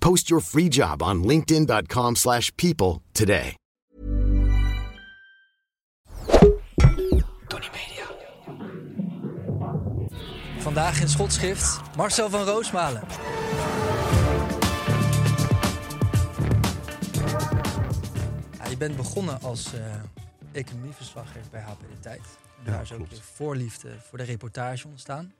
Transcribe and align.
Post 0.00 0.28
your 0.28 0.42
free 0.42 0.68
job 0.68 1.02
on 1.02 1.24
linkedin.com/people 1.26 2.16
slash 2.16 2.50
people 2.56 3.00
today. 3.12 3.54
Vandaag 10.58 11.00
in 11.00 11.08
schotschrift 11.08 11.80
Marcel 11.96 12.30
van 12.30 12.44
Roosmalen. 12.44 13.02
Ja, 18.58 18.68
je 18.68 18.76
bent 18.78 18.96
begonnen 18.96 19.42
als 19.42 19.74
eh 19.74 19.80
economieverslaggever 20.52 21.50
bij 21.50 21.60
HP 21.60 21.80
De 21.80 21.98
Tijd. 22.00 22.20
En 22.64 22.72
daar 22.72 22.82
is 22.82 22.92
ook 22.92 23.06
je 23.08 23.16
voorliefde 23.34 23.88
voor 24.08 24.18
de 24.18 24.24
reportage 24.24 24.88
ontstaan. 24.88 25.32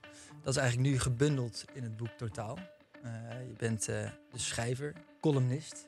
Dat 0.43 0.53
is 0.55 0.59
eigenlijk 0.59 0.89
nu 0.91 0.99
gebundeld 0.99 1.65
in 1.73 1.83
het 1.83 1.97
boek 1.97 2.09
Totaal. 2.17 2.57
Eh, 3.03 3.11
je 3.47 3.53
bent 3.57 3.87
eh, 3.87 4.09
de 4.31 4.39
schrijver, 4.39 4.93
columnist, 5.21 5.87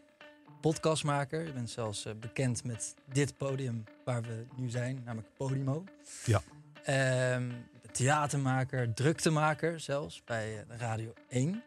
podcastmaker. 0.61 1.45
Je 1.45 1.53
bent 1.53 1.69
zelfs 1.69 2.05
eh, 2.05 2.13
bekend 2.19 2.63
met 2.63 2.93
dit 3.11 3.37
podium 3.37 3.83
waar 4.05 4.21
we 4.21 4.45
nu 4.55 4.69
zijn, 4.69 5.01
namelijk 5.05 5.33
Podimo. 5.37 5.83
Ja. 6.25 6.41
Ehm, 6.83 7.51
theatermaker, 7.91 8.93
druktemaker 8.93 9.79
zelfs 9.79 10.23
bij 10.23 10.65
Radio 10.67 11.13
1. 11.29 11.63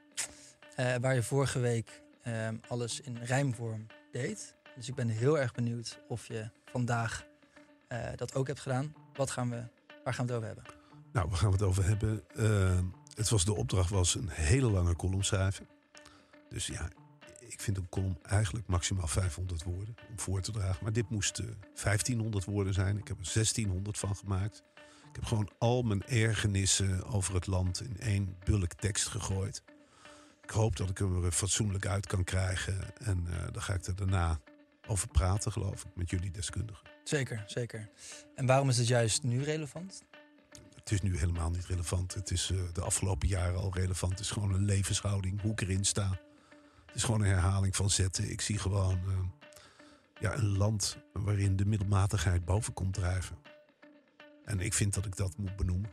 eh, 0.76 0.94
waar 1.00 1.14
je 1.14 1.22
vorige 1.22 1.58
week 1.58 2.02
ehm, 2.22 2.56
alles 2.68 3.00
in 3.00 3.16
rijmvorm 3.16 3.86
deed. 4.12 4.54
Dus 4.76 4.88
ik 4.88 4.94
ben 4.94 5.08
heel 5.08 5.38
erg 5.38 5.52
benieuwd 5.54 6.00
of 6.08 6.26
je 6.28 6.50
vandaag 6.64 7.24
dat 8.16 8.34
ook 8.34 8.46
hebt 8.46 8.60
gedaan. 8.60 8.94
Wat 9.14 9.30
gaan 9.30 9.50
we, 9.50 9.62
waar 10.04 10.14
gaan 10.14 10.26
we 10.26 10.32
het 10.32 10.42
over 10.42 10.46
hebben? 10.46 10.64
Nou, 11.12 11.28
waar 11.28 11.36
gaan 11.38 11.48
we 11.50 11.54
het 11.56 11.64
over 11.64 11.84
hebben? 11.84 12.24
Eh, 12.36 12.78
het 13.16 13.28
was, 13.28 13.44
de 13.44 13.54
opdracht 13.54 13.90
was 13.90 14.14
een 14.14 14.28
hele 14.28 14.70
lange 14.70 14.96
column 14.96 15.24
schrijven. 15.24 15.68
Dus 16.48 16.66
ja, 16.66 16.88
ik 17.48 17.60
vind 17.60 17.76
een 17.76 17.88
column 17.88 18.18
eigenlijk 18.22 18.66
maximaal 18.66 19.06
500 19.06 19.62
woorden 19.62 19.94
om 20.10 20.18
voor 20.18 20.40
te 20.40 20.52
dragen. 20.52 20.82
Maar 20.82 20.92
dit 20.92 21.10
moest 21.10 21.38
eh, 21.38 21.46
1500 21.82 22.44
woorden 22.44 22.74
zijn. 22.74 22.98
Ik 22.98 23.08
heb 23.08 23.18
er 23.18 23.30
1600 23.32 23.98
van 23.98 24.16
gemaakt. 24.16 24.62
Ik 25.08 25.22
heb 25.22 25.24
gewoon 25.24 25.50
al 25.58 25.82
mijn 25.82 26.06
ergernissen 26.06 27.04
over 27.04 27.34
het 27.34 27.46
land 27.46 27.80
in 27.80 28.00
één 28.00 28.36
bulk 28.44 28.72
tekst 28.72 29.06
gegooid. 29.06 29.62
Ik 30.42 30.50
hoop 30.50 30.76
dat 30.76 30.90
ik 30.90 30.98
hem 30.98 31.24
er 31.24 31.32
fatsoenlijk 31.32 31.86
uit 31.86 32.06
kan 32.06 32.24
krijgen. 32.24 32.96
En 32.98 33.26
eh, 33.30 33.52
dan 33.52 33.62
ga 33.62 33.74
ik 33.74 33.86
er 33.86 33.96
daarna 33.96 34.40
over 34.86 35.08
praten, 35.08 35.52
geloof 35.52 35.84
ik, 35.84 35.90
met 35.94 36.10
jullie 36.10 36.30
deskundigen. 36.30 36.88
Zeker, 37.04 37.44
zeker. 37.46 37.90
En 38.34 38.46
waarom 38.46 38.68
is 38.68 38.78
het 38.78 38.86
juist 38.86 39.22
nu 39.22 39.42
relevant? 39.42 40.02
Het 40.86 40.94
is 40.94 41.10
nu 41.10 41.18
helemaal 41.18 41.50
niet 41.50 41.64
relevant. 41.64 42.14
Het 42.14 42.30
is 42.30 42.50
eh, 42.50 42.58
de 42.72 42.80
afgelopen 42.80 43.28
jaren 43.28 43.58
al 43.58 43.74
relevant. 43.74 44.12
Het 44.12 44.20
is 44.20 44.30
gewoon 44.30 44.54
een 44.54 44.64
levenshouding, 44.64 45.40
hoe 45.40 45.52
ik 45.52 45.60
erin 45.60 45.84
sta. 45.84 46.18
Het 46.86 46.94
is 46.94 47.04
gewoon 47.04 47.20
een 47.20 47.26
herhaling 47.26 47.76
van 47.76 47.90
zetten. 47.90 48.30
Ik 48.30 48.40
zie 48.40 48.58
gewoon 48.58 48.98
eh, 49.06 49.18
ja, 50.20 50.34
een 50.34 50.56
land 50.56 50.96
waarin 51.12 51.56
de 51.56 51.64
middelmatigheid 51.64 52.44
boven 52.44 52.72
komt 52.72 52.94
drijven. 52.94 53.36
En 54.44 54.60
ik 54.60 54.74
vind 54.74 54.94
dat 54.94 55.06
ik 55.06 55.16
dat 55.16 55.36
moet 55.36 55.56
benoemen. 55.56 55.90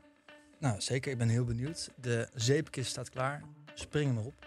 Nou, 0.59 0.81
zeker. 0.81 1.12
Ik 1.12 1.18
ben 1.18 1.30
heel 1.30 1.46
benieuwd. 1.46 1.90
De 1.96 2.30
zeepkist 2.34 2.90
staat 2.90 3.10
klaar. 3.10 3.44
Spring 3.74 4.08
hem 4.08 4.18
erop. 4.18 4.46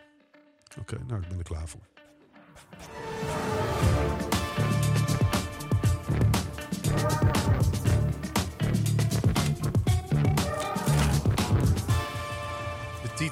Oké, 0.79 0.99
nou, 1.07 1.23
ik 1.23 1.29
ben 1.29 1.39
er 1.39 1.45
klaar 1.45 1.69
voor. 1.69 1.83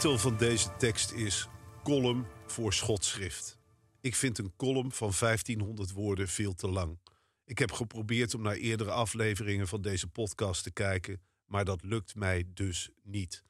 Titel 0.04 0.18
van 0.18 0.36
deze 0.36 0.76
tekst 0.76 1.12
is 1.12 1.48
Column 1.82 2.26
voor 2.46 2.72
schotschrift. 2.72 3.58
Ik 4.00 4.14
vind 4.14 4.38
een 4.38 4.56
column 4.56 4.92
van 4.92 5.12
1500 5.18 5.92
woorden 5.92 6.28
veel 6.28 6.54
te 6.54 6.68
lang. 6.68 6.98
Ik 7.44 7.58
heb 7.58 7.72
geprobeerd 7.72 8.34
om 8.34 8.42
naar 8.42 8.54
eerdere 8.54 8.90
afleveringen 8.90 9.68
van 9.68 9.82
deze 9.82 10.06
podcast 10.06 10.62
te 10.62 10.72
kijken, 10.72 11.22
maar 11.44 11.64
dat 11.64 11.82
lukt 11.82 12.14
mij 12.14 12.44
dus 12.54 12.90
niet. 13.02 13.44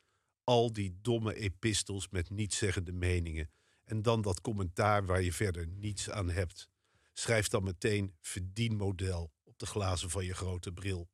Al 0.45 0.73
die 0.73 0.99
domme 1.03 1.35
epistels 1.35 2.09
met 2.09 2.31
nietszeggende 2.31 2.93
meningen. 2.93 3.51
En 3.85 4.03
dan 4.03 4.23
dat 4.23 4.41
commentaar 4.41 5.07
waar 5.07 5.23
je 5.23 5.33
verder 5.33 5.67
niets 5.67 6.11
aan 6.11 6.31
hebt. 6.31 6.69
Schrijf 7.13 7.49
dan 7.49 7.65
meteen 7.65 8.15
verdienmodel 8.21 9.33
op 9.43 9.59
de 9.59 9.67
glazen 9.67 10.11
van 10.11 10.25
je 10.25 10.35
grote 10.35 10.73
bril. 10.73 11.09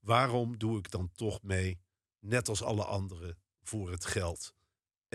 Waarom 0.00 0.58
doe 0.58 0.78
ik 0.78 0.90
dan 0.90 1.10
toch 1.12 1.42
mee, 1.42 1.80
net 2.20 2.48
als 2.48 2.62
alle 2.62 2.84
anderen, 2.84 3.38
voor 3.62 3.90
het 3.90 4.04
geld? 4.04 4.55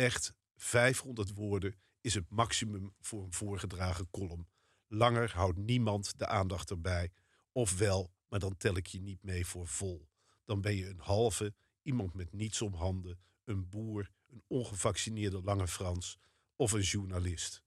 Echt, 0.02 0.34
500 0.56 1.34
woorden 1.34 1.76
is 2.00 2.14
het 2.14 2.30
maximum 2.30 2.94
voor 3.00 3.24
een 3.24 3.34
voorgedragen 3.34 4.10
column. 4.10 4.48
Langer 4.88 5.32
houdt 5.34 5.58
niemand 5.58 6.20
de 6.20 6.28
aandacht 6.28 6.70
erbij. 6.70 7.12
Of 7.52 7.78
wel, 7.78 8.12
maar 8.30 8.40
dan 8.40 8.58
tel 8.58 8.76
ik 8.76 8.88
je 8.88 9.02
niet 9.02 9.24
mee 9.24 9.46
voor 9.46 9.68
vol. 9.68 10.10
Dan 10.46 10.62
ben 10.62 10.76
je 10.76 10.88
een 10.88 11.00
halve, 11.00 11.54
iemand 11.82 12.14
met 12.14 12.34
niets 12.34 12.62
om 12.62 12.74
handen, 12.74 13.20
een 13.44 13.70
boer, 13.70 14.12
een 14.28 14.44
ongevaccineerde 14.48 15.42
lange 15.42 15.68
Frans 15.68 16.18
of 16.56 16.72
een 16.72 16.82
journalist. 16.82 17.64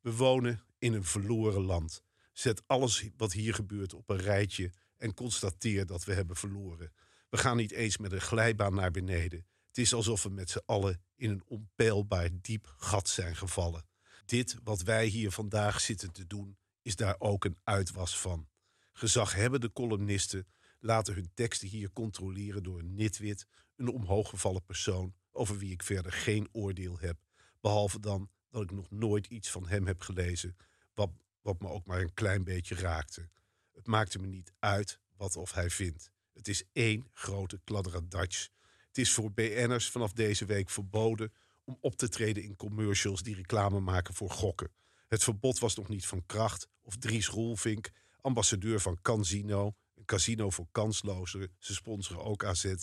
We 0.00 0.12
wonen 0.12 0.62
in 0.78 0.92
een 0.92 1.04
verloren 1.04 1.62
land. 1.62 2.02
Zet 2.32 2.62
alles 2.66 3.08
wat 3.16 3.32
hier 3.32 3.54
gebeurt 3.54 3.94
op 3.94 4.10
een 4.10 4.20
rijtje 4.20 4.72
en 4.96 5.14
constateer 5.14 5.86
dat 5.86 6.04
we 6.04 6.12
hebben 6.12 6.36
verloren. 6.36 6.92
We 7.30 7.36
gaan 7.36 7.56
niet 7.56 7.72
eens 7.72 7.96
met 7.96 8.12
een 8.12 8.20
glijbaan 8.20 8.74
naar 8.74 8.90
beneden. 8.90 9.46
Het 9.78 9.86
is 9.86 9.94
alsof 9.94 10.22
we 10.22 10.28
met 10.28 10.50
z'n 10.50 10.62
allen 10.66 11.02
in 11.16 11.30
een 11.30 11.42
onpeilbaar 11.46 12.28
diep 12.40 12.74
gat 12.76 13.08
zijn 13.08 13.36
gevallen. 13.36 13.86
Dit 14.24 14.56
wat 14.62 14.82
wij 14.82 15.06
hier 15.06 15.30
vandaag 15.30 15.80
zitten 15.80 16.12
te 16.12 16.26
doen, 16.26 16.58
is 16.82 16.96
daar 16.96 17.14
ook 17.18 17.44
een 17.44 17.58
uitwas 17.64 18.18
van. 18.18 18.48
Gezaghebbende 18.92 19.72
columnisten 19.72 20.46
laten 20.80 21.14
hun 21.14 21.30
teksten 21.34 21.68
hier 21.68 21.92
controleren 21.92 22.62
door 22.62 22.78
een 22.78 22.94
nitwit, 22.94 23.46
een 23.76 23.88
omhooggevallen 23.88 24.64
persoon 24.64 25.14
over 25.30 25.58
wie 25.58 25.72
ik 25.72 25.82
verder 25.82 26.12
geen 26.12 26.48
oordeel 26.52 26.98
heb, 26.98 27.18
behalve 27.60 28.00
dan 28.00 28.30
dat 28.50 28.62
ik 28.62 28.70
nog 28.70 28.90
nooit 28.90 29.26
iets 29.26 29.50
van 29.50 29.68
hem 29.68 29.86
heb 29.86 30.00
gelezen 30.00 30.56
wat, 30.94 31.10
wat 31.42 31.60
me 31.60 31.68
ook 31.68 31.86
maar 31.86 32.00
een 32.00 32.14
klein 32.14 32.44
beetje 32.44 32.74
raakte. 32.74 33.28
Het 33.72 33.86
maakte 33.86 34.18
me 34.18 34.26
niet 34.26 34.52
uit 34.58 35.00
wat 35.16 35.36
of 35.36 35.52
hij 35.52 35.70
vindt. 35.70 36.10
Het 36.32 36.48
is 36.48 36.64
één 36.72 37.08
grote 37.12 37.60
kladderadatsch. 37.64 38.48
Het 38.88 38.98
is 38.98 39.12
voor 39.12 39.32
BN'ers 39.32 39.90
vanaf 39.90 40.12
deze 40.12 40.44
week 40.44 40.70
verboden 40.70 41.32
om 41.64 41.78
op 41.80 41.96
te 41.96 42.08
treden 42.08 42.42
in 42.42 42.56
commercials 42.56 43.22
die 43.22 43.34
reclame 43.34 43.80
maken 43.80 44.14
voor 44.14 44.30
gokken. 44.30 44.70
Het 45.08 45.24
verbod 45.24 45.58
was 45.58 45.74
nog 45.74 45.88
niet 45.88 46.06
van 46.06 46.26
kracht 46.26 46.68
of 46.82 46.96
Dries 46.96 47.28
Roelvink, 47.28 47.90
ambassadeur 48.20 48.80
van 48.80 48.98
Casino, 49.02 49.74
een 49.94 50.04
casino 50.04 50.50
voor 50.50 50.66
kanslozen, 50.72 51.50
ze 51.58 51.74
sponsoren 51.74 52.24
ook 52.24 52.44
AZ, 52.44 52.74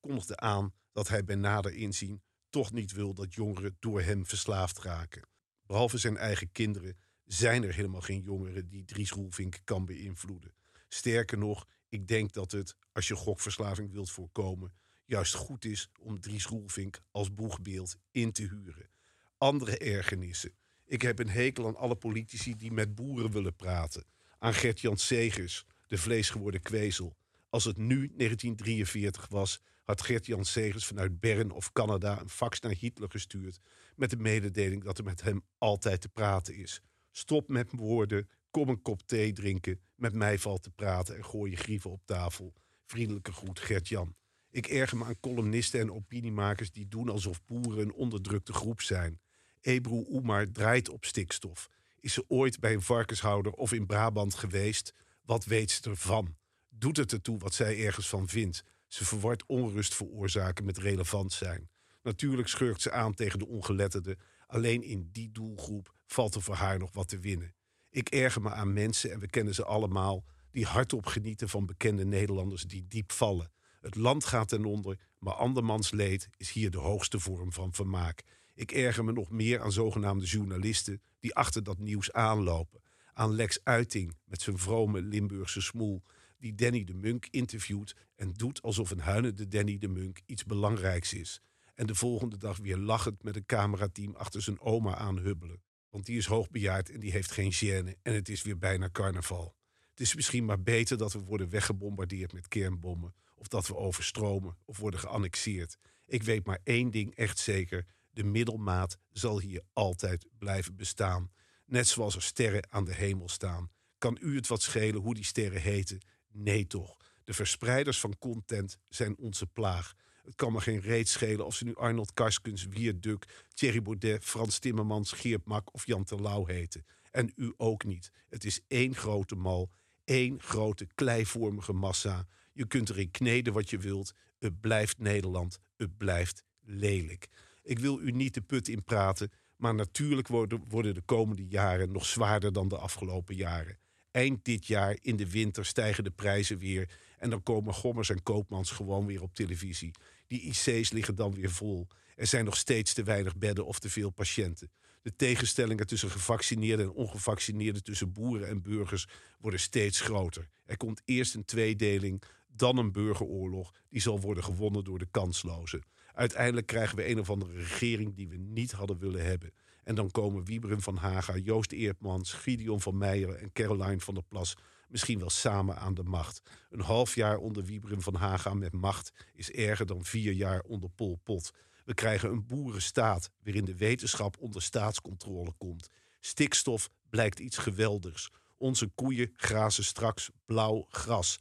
kondigde 0.00 0.36
aan 0.36 0.72
dat 0.92 1.08
hij 1.08 1.24
bij 1.24 1.36
nader 1.36 1.74
inzien 1.74 2.22
toch 2.50 2.72
niet 2.72 2.92
wil 2.92 3.14
dat 3.14 3.34
jongeren 3.34 3.76
door 3.78 4.02
hem 4.02 4.26
verslaafd 4.26 4.78
raken. 4.78 5.22
Behalve 5.66 5.98
zijn 5.98 6.16
eigen 6.16 6.52
kinderen 6.52 6.96
zijn 7.24 7.62
er 7.62 7.74
helemaal 7.74 8.00
geen 8.00 8.22
jongeren 8.22 8.68
die 8.68 8.84
Dries 8.84 9.10
Roelvink 9.10 9.60
kan 9.64 9.84
beïnvloeden. 9.84 10.54
Sterker 10.88 11.38
nog, 11.38 11.66
ik 11.88 12.08
denk 12.08 12.32
dat 12.32 12.50
het, 12.50 12.76
als 12.92 13.08
je 13.08 13.14
gokverslaving 13.14 13.92
wilt 13.92 14.10
voorkomen, 14.10 14.72
juist 15.08 15.34
goed 15.34 15.64
is 15.64 15.90
om 16.00 16.20
Dries 16.20 16.46
Roelvink 16.46 17.00
als 17.10 17.34
boegbeeld 17.34 17.96
in 18.10 18.32
te 18.32 18.42
huren. 18.42 18.90
Andere 19.38 19.78
ergernissen. 19.78 20.54
Ik 20.86 21.02
heb 21.02 21.18
een 21.18 21.28
hekel 21.28 21.66
aan 21.66 21.76
alle 21.76 21.96
politici 21.96 22.56
die 22.56 22.72
met 22.72 22.94
boeren 22.94 23.30
willen 23.30 23.56
praten. 23.56 24.04
Aan 24.38 24.54
Gert-Jan 24.54 24.96
Segers, 24.96 25.66
de 25.86 25.98
vleesgeworden 25.98 26.62
kwezel. 26.62 27.16
Als 27.50 27.64
het 27.64 27.76
nu 27.76 27.94
1943 28.16 29.28
was, 29.28 29.60
had 29.84 30.02
Gert-Jan 30.02 30.44
Segers 30.44 30.86
vanuit 30.86 31.20
Bern 31.20 31.50
of 31.50 31.72
Canada 31.72 32.20
een 32.20 32.28
fax 32.28 32.60
naar 32.60 32.74
Hitler 32.78 33.10
gestuurd 33.10 33.58
met 33.96 34.10
de 34.10 34.16
mededeling 34.16 34.84
dat 34.84 34.98
er 34.98 35.04
met 35.04 35.22
hem 35.22 35.42
altijd 35.58 36.00
te 36.00 36.08
praten 36.08 36.54
is. 36.54 36.82
Stop 37.10 37.48
met 37.48 37.72
woorden, 37.72 38.28
kom 38.50 38.68
een 38.68 38.82
kop 38.82 39.02
thee 39.06 39.32
drinken, 39.32 39.80
met 39.94 40.12
mij 40.12 40.38
valt 40.38 40.62
te 40.62 40.70
praten 40.70 41.16
en 41.16 41.24
gooi 41.24 41.50
je 41.50 41.56
grieven 41.56 41.90
op 41.90 42.02
tafel. 42.04 42.52
Vriendelijke 42.84 43.32
groet 43.32 43.60
Gert-Jan. 43.60 44.16
Ik 44.58 44.66
erger 44.66 44.98
me 44.98 45.04
aan 45.04 45.20
columnisten 45.20 45.80
en 45.80 45.92
opiniemakers 45.92 46.70
die 46.70 46.88
doen 46.88 47.08
alsof 47.08 47.44
boeren 47.44 47.78
een 47.78 47.92
onderdrukte 47.92 48.52
groep 48.52 48.80
zijn. 48.80 49.20
Ebru 49.60 50.04
Oemar 50.08 50.50
draait 50.50 50.88
op 50.88 51.04
stikstof. 51.04 51.68
Is 52.00 52.12
ze 52.12 52.24
ooit 52.28 52.60
bij 52.60 52.72
een 52.72 52.82
varkenshouder 52.82 53.52
of 53.52 53.72
in 53.72 53.86
Brabant 53.86 54.34
geweest? 54.34 54.94
Wat 55.22 55.44
weet 55.44 55.70
ze 55.70 55.90
ervan? 55.90 56.36
Doet 56.68 56.96
het 56.96 57.12
ertoe 57.12 57.38
wat 57.38 57.54
zij 57.54 57.84
ergens 57.84 58.08
van 58.08 58.28
vindt? 58.28 58.64
Ze 58.86 59.04
verwart 59.04 59.46
onrust 59.46 59.94
veroorzaken 59.94 60.64
met 60.64 60.78
relevant 60.78 61.32
zijn. 61.32 61.70
Natuurlijk 62.02 62.48
schurkt 62.48 62.82
ze 62.82 62.90
aan 62.90 63.14
tegen 63.14 63.38
de 63.38 63.46
ongeletterden. 63.46 64.18
Alleen 64.46 64.82
in 64.82 65.08
die 65.12 65.30
doelgroep 65.32 65.94
valt 66.06 66.34
er 66.34 66.42
voor 66.42 66.54
haar 66.54 66.78
nog 66.78 66.92
wat 66.92 67.08
te 67.08 67.18
winnen. 67.18 67.54
Ik 67.90 68.08
erger 68.08 68.42
me 68.42 68.50
aan 68.50 68.72
mensen, 68.72 69.12
en 69.12 69.20
we 69.20 69.28
kennen 69.28 69.54
ze 69.54 69.64
allemaal, 69.64 70.24
die 70.50 70.64
hardop 70.66 71.06
genieten 71.06 71.48
van 71.48 71.66
bekende 71.66 72.04
Nederlanders 72.04 72.62
die 72.62 72.86
diep 72.88 73.12
vallen. 73.12 73.50
Het 73.80 73.94
land 73.94 74.24
gaat 74.24 74.48
ten 74.48 74.64
onder, 74.64 74.98
maar 75.18 75.34
andermans 75.34 75.90
leed 75.90 76.28
is 76.36 76.50
hier 76.50 76.70
de 76.70 76.78
hoogste 76.78 77.20
vorm 77.20 77.52
van 77.52 77.72
vermaak. 77.72 78.22
Ik 78.54 78.72
erger 78.72 79.04
me 79.04 79.12
nog 79.12 79.30
meer 79.30 79.60
aan 79.60 79.72
zogenaamde 79.72 80.24
journalisten 80.24 81.02
die 81.20 81.34
achter 81.34 81.62
dat 81.62 81.78
nieuws 81.78 82.12
aanlopen. 82.12 82.80
Aan 83.12 83.34
Lex 83.34 83.60
Uiting 83.62 84.16
met 84.24 84.42
zijn 84.42 84.58
vrome 84.58 85.02
Limburgse 85.02 85.60
smoel, 85.60 86.02
die 86.38 86.54
Danny 86.54 86.84
de 86.84 86.94
Munk 86.94 87.26
interviewt 87.30 87.96
en 88.16 88.32
doet 88.32 88.62
alsof 88.62 88.90
een 88.90 89.00
huilende 89.00 89.48
Danny 89.48 89.78
de 89.78 89.88
Munk 89.88 90.20
iets 90.26 90.44
belangrijks 90.44 91.12
is. 91.12 91.40
En 91.74 91.86
de 91.86 91.94
volgende 91.94 92.36
dag 92.36 92.56
weer 92.56 92.76
lachend 92.76 93.22
met 93.22 93.36
een 93.36 93.46
camerateam 93.46 94.14
achter 94.14 94.42
zijn 94.42 94.60
oma 94.60 94.94
aanhubbelen. 94.94 95.62
Want 95.90 96.06
die 96.06 96.16
is 96.16 96.26
hoogbejaard 96.26 96.90
en 96.90 97.00
die 97.00 97.10
heeft 97.10 97.30
geen 97.30 97.52
gêne 97.52 98.00
en 98.02 98.14
het 98.14 98.28
is 98.28 98.42
weer 98.42 98.58
bijna 98.58 98.88
carnaval. 98.92 99.56
Het 99.90 100.00
is 100.00 100.14
misschien 100.14 100.44
maar 100.44 100.62
beter 100.62 100.98
dat 100.98 101.12
we 101.12 101.18
worden 101.18 101.48
weggebombardeerd 101.48 102.32
met 102.32 102.48
kernbommen. 102.48 103.14
Of 103.38 103.48
dat 103.48 103.66
we 103.66 103.76
overstromen 103.76 104.56
of 104.64 104.78
worden 104.78 105.00
geannexeerd. 105.00 105.76
Ik 106.06 106.22
weet 106.22 106.46
maar 106.46 106.58
één 106.64 106.90
ding 106.90 107.14
echt 107.14 107.38
zeker. 107.38 107.86
De 108.10 108.24
middelmaat 108.24 108.98
zal 109.10 109.40
hier 109.40 109.62
altijd 109.72 110.26
blijven 110.38 110.76
bestaan. 110.76 111.30
Net 111.66 111.88
zoals 111.88 112.14
er 112.14 112.22
sterren 112.22 112.66
aan 112.72 112.84
de 112.84 112.94
hemel 112.94 113.28
staan. 113.28 113.70
Kan 113.98 114.18
u 114.20 114.36
het 114.36 114.46
wat 114.46 114.62
schelen 114.62 115.00
hoe 115.00 115.14
die 115.14 115.24
sterren 115.24 115.60
heten? 115.60 116.00
Nee 116.32 116.66
toch. 116.66 116.96
De 117.24 117.32
verspreiders 117.34 118.00
van 118.00 118.18
content 118.18 118.78
zijn 118.88 119.18
onze 119.18 119.46
plaag. 119.46 119.94
Het 120.24 120.34
kan 120.34 120.52
me 120.52 120.60
geen 120.60 120.80
reet 120.80 121.08
schelen 121.08 121.46
of 121.46 121.54
ze 121.54 121.64
nu 121.64 121.74
Arnold 121.74 122.12
Karskens, 122.12 122.66
Wierduk, 122.66 123.46
Thierry 123.54 123.82
Baudet, 123.82 124.24
Frans 124.24 124.58
Timmermans, 124.58 125.12
Geert 125.12 125.44
Mak 125.44 125.74
of 125.74 125.86
Jan 125.86 126.04
Terlouw 126.04 126.46
heten. 126.46 126.84
En 127.10 127.32
u 127.36 127.52
ook 127.56 127.84
niet. 127.84 128.10
Het 128.28 128.44
is 128.44 128.60
één 128.68 128.94
grote 128.94 129.34
mal, 129.34 129.70
één 130.04 130.40
grote 130.40 130.86
kleivormige 130.94 131.72
massa. 131.72 132.26
Je 132.58 132.66
kunt 132.66 132.90
erin 132.90 133.10
kneden 133.10 133.52
wat 133.52 133.70
je 133.70 133.78
wilt. 133.78 134.14
Het 134.38 134.60
blijft 134.60 134.98
Nederland. 134.98 135.58
Het 135.76 135.96
blijft 135.96 136.44
lelijk. 136.60 137.28
Ik 137.62 137.78
wil 137.78 138.00
u 138.00 138.10
niet 138.10 138.34
de 138.34 138.40
put 138.40 138.68
in 138.68 138.84
praten, 138.84 139.30
maar 139.56 139.74
natuurlijk 139.74 140.28
worden, 140.28 140.64
worden 140.68 140.94
de 140.94 141.00
komende 141.00 141.46
jaren 141.46 141.92
nog 141.92 142.06
zwaarder 142.06 142.52
dan 142.52 142.68
de 142.68 142.76
afgelopen 142.76 143.34
jaren. 143.34 143.78
Eind 144.10 144.44
dit 144.44 144.66
jaar 144.66 144.96
in 145.00 145.16
de 145.16 145.30
winter 145.30 145.66
stijgen 145.66 146.04
de 146.04 146.10
prijzen 146.10 146.58
weer 146.58 146.90
en 147.18 147.30
dan 147.30 147.42
komen 147.42 147.74
Gommers 147.74 148.10
en 148.10 148.22
Koopmans 148.22 148.70
gewoon 148.70 149.06
weer 149.06 149.22
op 149.22 149.34
televisie. 149.34 149.90
Die 150.26 150.40
IC's 150.40 150.90
liggen 150.90 151.14
dan 151.14 151.34
weer 151.34 151.50
vol. 151.50 151.86
Er 152.16 152.26
zijn 152.26 152.44
nog 152.44 152.56
steeds 152.56 152.94
te 152.94 153.02
weinig 153.02 153.36
bedden 153.36 153.66
of 153.66 153.78
te 153.78 153.90
veel 153.90 154.10
patiënten. 154.10 154.70
De 155.02 155.16
tegenstellingen 155.16 155.86
tussen 155.86 156.10
gevaccineerden 156.10 156.86
en 156.86 156.92
ongevaccineerden, 156.92 157.82
tussen 157.82 158.12
boeren 158.12 158.48
en 158.48 158.62
burgers, 158.62 159.06
worden 159.38 159.60
steeds 159.60 160.00
groter. 160.00 160.48
Er 160.64 160.76
komt 160.76 161.02
eerst 161.04 161.34
een 161.34 161.44
tweedeling, 161.44 162.22
dan 162.48 162.76
een 162.78 162.92
burgeroorlog. 162.92 163.72
Die 163.88 164.00
zal 164.00 164.20
worden 164.20 164.44
gewonnen 164.44 164.84
door 164.84 164.98
de 164.98 165.08
kanslozen. 165.10 165.84
Uiteindelijk 166.14 166.66
krijgen 166.66 166.96
we 166.96 167.08
een 167.08 167.20
of 167.20 167.30
andere 167.30 167.52
regering 167.52 168.14
die 168.14 168.28
we 168.28 168.36
niet 168.36 168.72
hadden 168.72 168.98
willen 168.98 169.24
hebben. 169.24 169.52
En 169.84 169.94
dan 169.94 170.10
komen 170.10 170.44
Wieberen 170.44 170.80
van 170.80 170.96
Haga, 170.96 171.36
Joost 171.36 171.72
Eertmans, 171.72 172.32
Gideon 172.32 172.80
van 172.80 172.98
Meijeren 172.98 173.40
en 173.40 173.52
Caroline 173.52 174.00
van 174.00 174.14
der 174.14 174.22
Plas 174.22 174.56
misschien 174.88 175.18
wel 175.18 175.30
samen 175.30 175.78
aan 175.78 175.94
de 175.94 176.02
macht. 176.02 176.42
Een 176.70 176.80
half 176.80 177.14
jaar 177.14 177.36
onder 177.36 177.64
Wieberen 177.64 178.02
van 178.02 178.14
Haga 178.14 178.54
met 178.54 178.72
macht 178.72 179.12
is 179.34 179.50
erger 179.50 179.86
dan 179.86 180.04
vier 180.04 180.32
jaar 180.32 180.60
onder 180.60 180.90
Pol 180.90 181.20
Pot. 181.22 181.50
We 181.84 181.94
krijgen 181.94 182.30
een 182.30 182.46
boerenstaat 182.46 183.30
waarin 183.42 183.64
de 183.64 183.76
wetenschap 183.76 184.36
onder 184.38 184.62
staatscontrole 184.62 185.52
komt. 185.58 185.88
Stikstof 186.20 186.90
blijkt 187.10 187.40
iets 187.40 187.56
geweldigs. 187.56 188.30
Onze 188.56 188.86
koeien 188.86 189.32
grazen 189.36 189.84
straks 189.84 190.30
blauw 190.44 190.86
gras. 190.88 191.38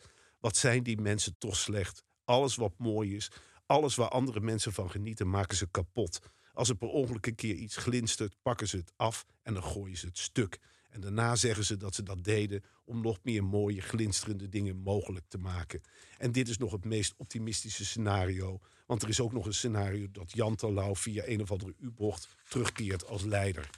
Wat 0.47 0.57
zijn 0.57 0.83
die 0.83 1.01
mensen 1.01 1.35
toch 1.37 1.55
slecht? 1.55 2.03
Alles 2.25 2.55
wat 2.55 2.73
mooi 2.77 3.15
is, 3.15 3.31
alles 3.65 3.95
waar 3.95 4.09
andere 4.09 4.39
mensen 4.39 4.73
van 4.73 4.91
genieten, 4.91 5.29
maken 5.29 5.57
ze 5.57 5.67
kapot. 5.71 6.19
Als 6.53 6.69
er 6.69 6.75
per 6.75 6.87
ongeluk 6.87 7.25
een 7.25 7.35
keer 7.35 7.55
iets 7.55 7.75
glinstert, 7.75 8.35
pakken 8.41 8.67
ze 8.67 8.77
het 8.77 8.91
af 8.95 9.25
en 9.41 9.53
dan 9.53 9.63
gooien 9.63 9.97
ze 9.97 10.05
het 10.05 10.17
stuk. 10.17 10.59
En 10.89 11.01
daarna 11.01 11.35
zeggen 11.35 11.65
ze 11.65 11.77
dat 11.77 11.95
ze 11.95 12.03
dat 12.03 12.23
deden 12.23 12.63
om 12.85 13.01
nog 13.01 13.19
meer 13.23 13.43
mooie, 13.43 13.81
glinsterende 13.81 14.49
dingen 14.49 14.77
mogelijk 14.77 15.25
te 15.27 15.37
maken. 15.37 15.81
En 16.17 16.31
dit 16.31 16.47
is 16.49 16.57
nog 16.57 16.71
het 16.71 16.85
meest 16.85 17.13
optimistische 17.17 17.85
scenario. 17.85 18.59
Want 18.85 19.01
er 19.01 19.09
is 19.09 19.19
ook 19.19 19.33
nog 19.33 19.45
een 19.45 19.53
scenario 19.53 20.07
dat 20.11 20.31
Jan 20.31 20.55
Terlouw 20.55 20.95
via 20.95 21.23
een 21.25 21.41
of 21.41 21.51
andere 21.51 21.73
U-bocht 21.79 22.27
terugkeert 22.49 23.07
als 23.07 23.23
leider. 23.23 23.69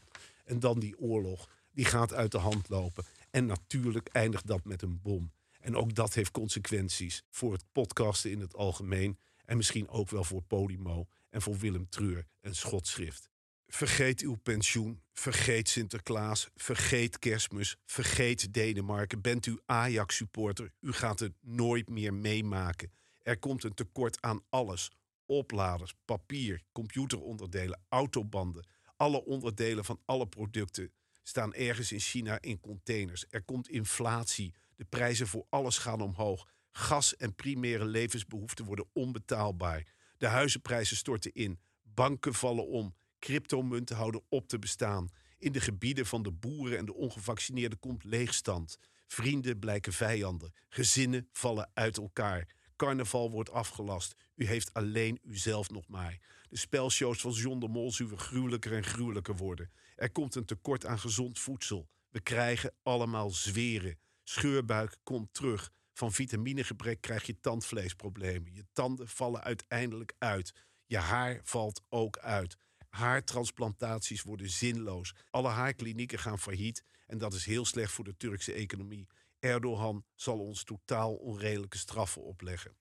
En 0.45 0.59
dan 0.59 0.79
die 0.79 0.99
oorlog, 0.99 1.49
die 1.71 1.85
gaat 1.85 2.13
uit 2.13 2.31
de 2.31 2.37
hand 2.37 2.69
lopen. 2.69 3.05
En 3.29 3.45
natuurlijk 3.45 4.07
eindigt 4.07 4.47
dat 4.47 4.65
met 4.65 4.81
een 4.81 5.01
bom. 5.01 5.31
En 5.59 5.75
ook 5.75 5.95
dat 5.95 6.13
heeft 6.13 6.31
consequenties 6.31 7.23
voor 7.29 7.53
het 7.53 7.63
podcasten 7.71 8.31
in 8.31 8.39
het 8.39 8.55
algemeen. 8.55 9.17
En 9.45 9.57
misschien 9.57 9.89
ook 9.89 10.09
wel 10.09 10.23
voor 10.23 10.41
Podimo 10.41 11.07
en 11.29 11.41
voor 11.41 11.57
Willem 11.57 11.89
Treur 11.89 12.25
en 12.41 12.55
Schotschrift. 12.55 13.29
Vergeet 13.67 14.21
uw 14.21 14.35
pensioen, 14.35 15.01
vergeet 15.13 15.69
Sinterklaas, 15.69 16.49
vergeet 16.55 17.19
kerstmis, 17.19 17.77
vergeet 17.85 18.53
Denemarken. 18.53 19.21
Bent 19.21 19.45
u 19.45 19.59
Ajax-supporter, 19.65 20.71
u 20.79 20.91
gaat 20.91 21.19
het 21.19 21.33
nooit 21.41 21.89
meer 21.89 22.13
meemaken. 22.13 22.91
Er 23.21 23.39
komt 23.39 23.63
een 23.63 23.73
tekort 23.73 24.21
aan 24.21 24.41
alles. 24.49 24.91
Opladers, 25.25 25.93
papier, 26.05 26.63
computeronderdelen, 26.71 27.81
autobanden. 27.89 28.67
Alle 28.95 29.25
onderdelen 29.25 29.85
van 29.85 29.99
alle 30.05 30.27
producten 30.27 30.91
staan 31.23 31.53
ergens 31.53 31.91
in 31.91 31.99
China 31.99 32.41
in 32.41 32.59
containers. 32.59 33.25
Er 33.29 33.43
komt 33.43 33.69
inflatie. 33.69 34.53
De 34.79 34.85
prijzen 34.85 35.27
voor 35.27 35.45
alles 35.49 35.77
gaan 35.77 36.01
omhoog. 36.01 36.47
Gas 36.71 37.15
en 37.15 37.35
primaire 37.35 37.85
levensbehoeften 37.85 38.65
worden 38.65 38.89
onbetaalbaar. 38.93 39.87
De 40.17 40.27
huizenprijzen 40.27 40.97
storten 40.97 41.33
in. 41.33 41.59
Banken 41.83 42.33
vallen 42.33 42.67
om. 42.67 42.95
Cryptomunten 43.19 43.95
houden 43.95 44.23
op 44.29 44.47
te 44.47 44.59
bestaan. 44.59 45.09
In 45.37 45.51
de 45.51 45.59
gebieden 45.59 46.05
van 46.05 46.23
de 46.23 46.31
boeren 46.31 46.77
en 46.77 46.85
de 46.85 46.93
ongevaccineerden 46.93 47.79
komt 47.79 48.03
leegstand. 48.03 48.77
Vrienden 49.07 49.59
blijken 49.59 49.93
vijanden. 49.93 50.53
Gezinnen 50.69 51.29
vallen 51.31 51.69
uit 51.73 51.97
elkaar. 51.97 52.47
Carnaval 52.75 53.31
wordt 53.31 53.51
afgelast. 53.51 54.15
U 54.35 54.45
heeft 54.45 54.73
alleen 54.73 55.19
uzelf 55.23 55.69
nog 55.69 55.87
maar. 55.87 56.19
De 56.49 56.57
spelshows 56.57 57.21
van 57.21 57.31
John 57.31 57.59
de 57.59 57.67
Mol 57.67 57.91
zullen 57.91 58.19
gruwelijker 58.19 58.73
en 58.73 58.83
gruwelijker 58.83 59.35
worden. 59.35 59.71
Er 59.95 60.11
komt 60.11 60.35
een 60.35 60.45
tekort 60.45 60.85
aan 60.85 60.99
gezond 60.99 61.39
voedsel. 61.39 61.89
We 62.09 62.21
krijgen 62.21 62.73
allemaal 62.83 63.29
zweren. 63.29 63.97
Scheurbuik 64.29 64.97
komt 65.03 65.33
terug. 65.33 65.71
Van 65.93 66.11
vitaminegebrek 66.11 67.01
krijg 67.01 67.25
je 67.25 67.39
tandvleesproblemen. 67.39 68.53
Je 68.53 68.65
tanden 68.73 69.07
vallen 69.07 69.43
uiteindelijk 69.43 70.15
uit. 70.17 70.53
Je 70.85 70.97
haar 70.97 71.39
valt 71.43 71.81
ook 71.87 72.17
uit. 72.17 72.57
Haartransplantaties 72.89 74.21
worden 74.21 74.49
zinloos. 74.49 75.15
Alle 75.29 75.47
haarklinieken 75.47 76.19
gaan 76.19 76.39
failliet. 76.39 76.83
En 77.05 77.17
dat 77.17 77.33
is 77.33 77.45
heel 77.45 77.65
slecht 77.65 77.91
voor 77.91 78.03
de 78.03 78.17
Turkse 78.17 78.53
economie. 78.53 79.07
Erdogan 79.39 80.05
zal 80.15 80.39
ons 80.39 80.63
totaal 80.63 81.15
onredelijke 81.15 81.77
straffen 81.77 82.23
opleggen. 82.23 82.77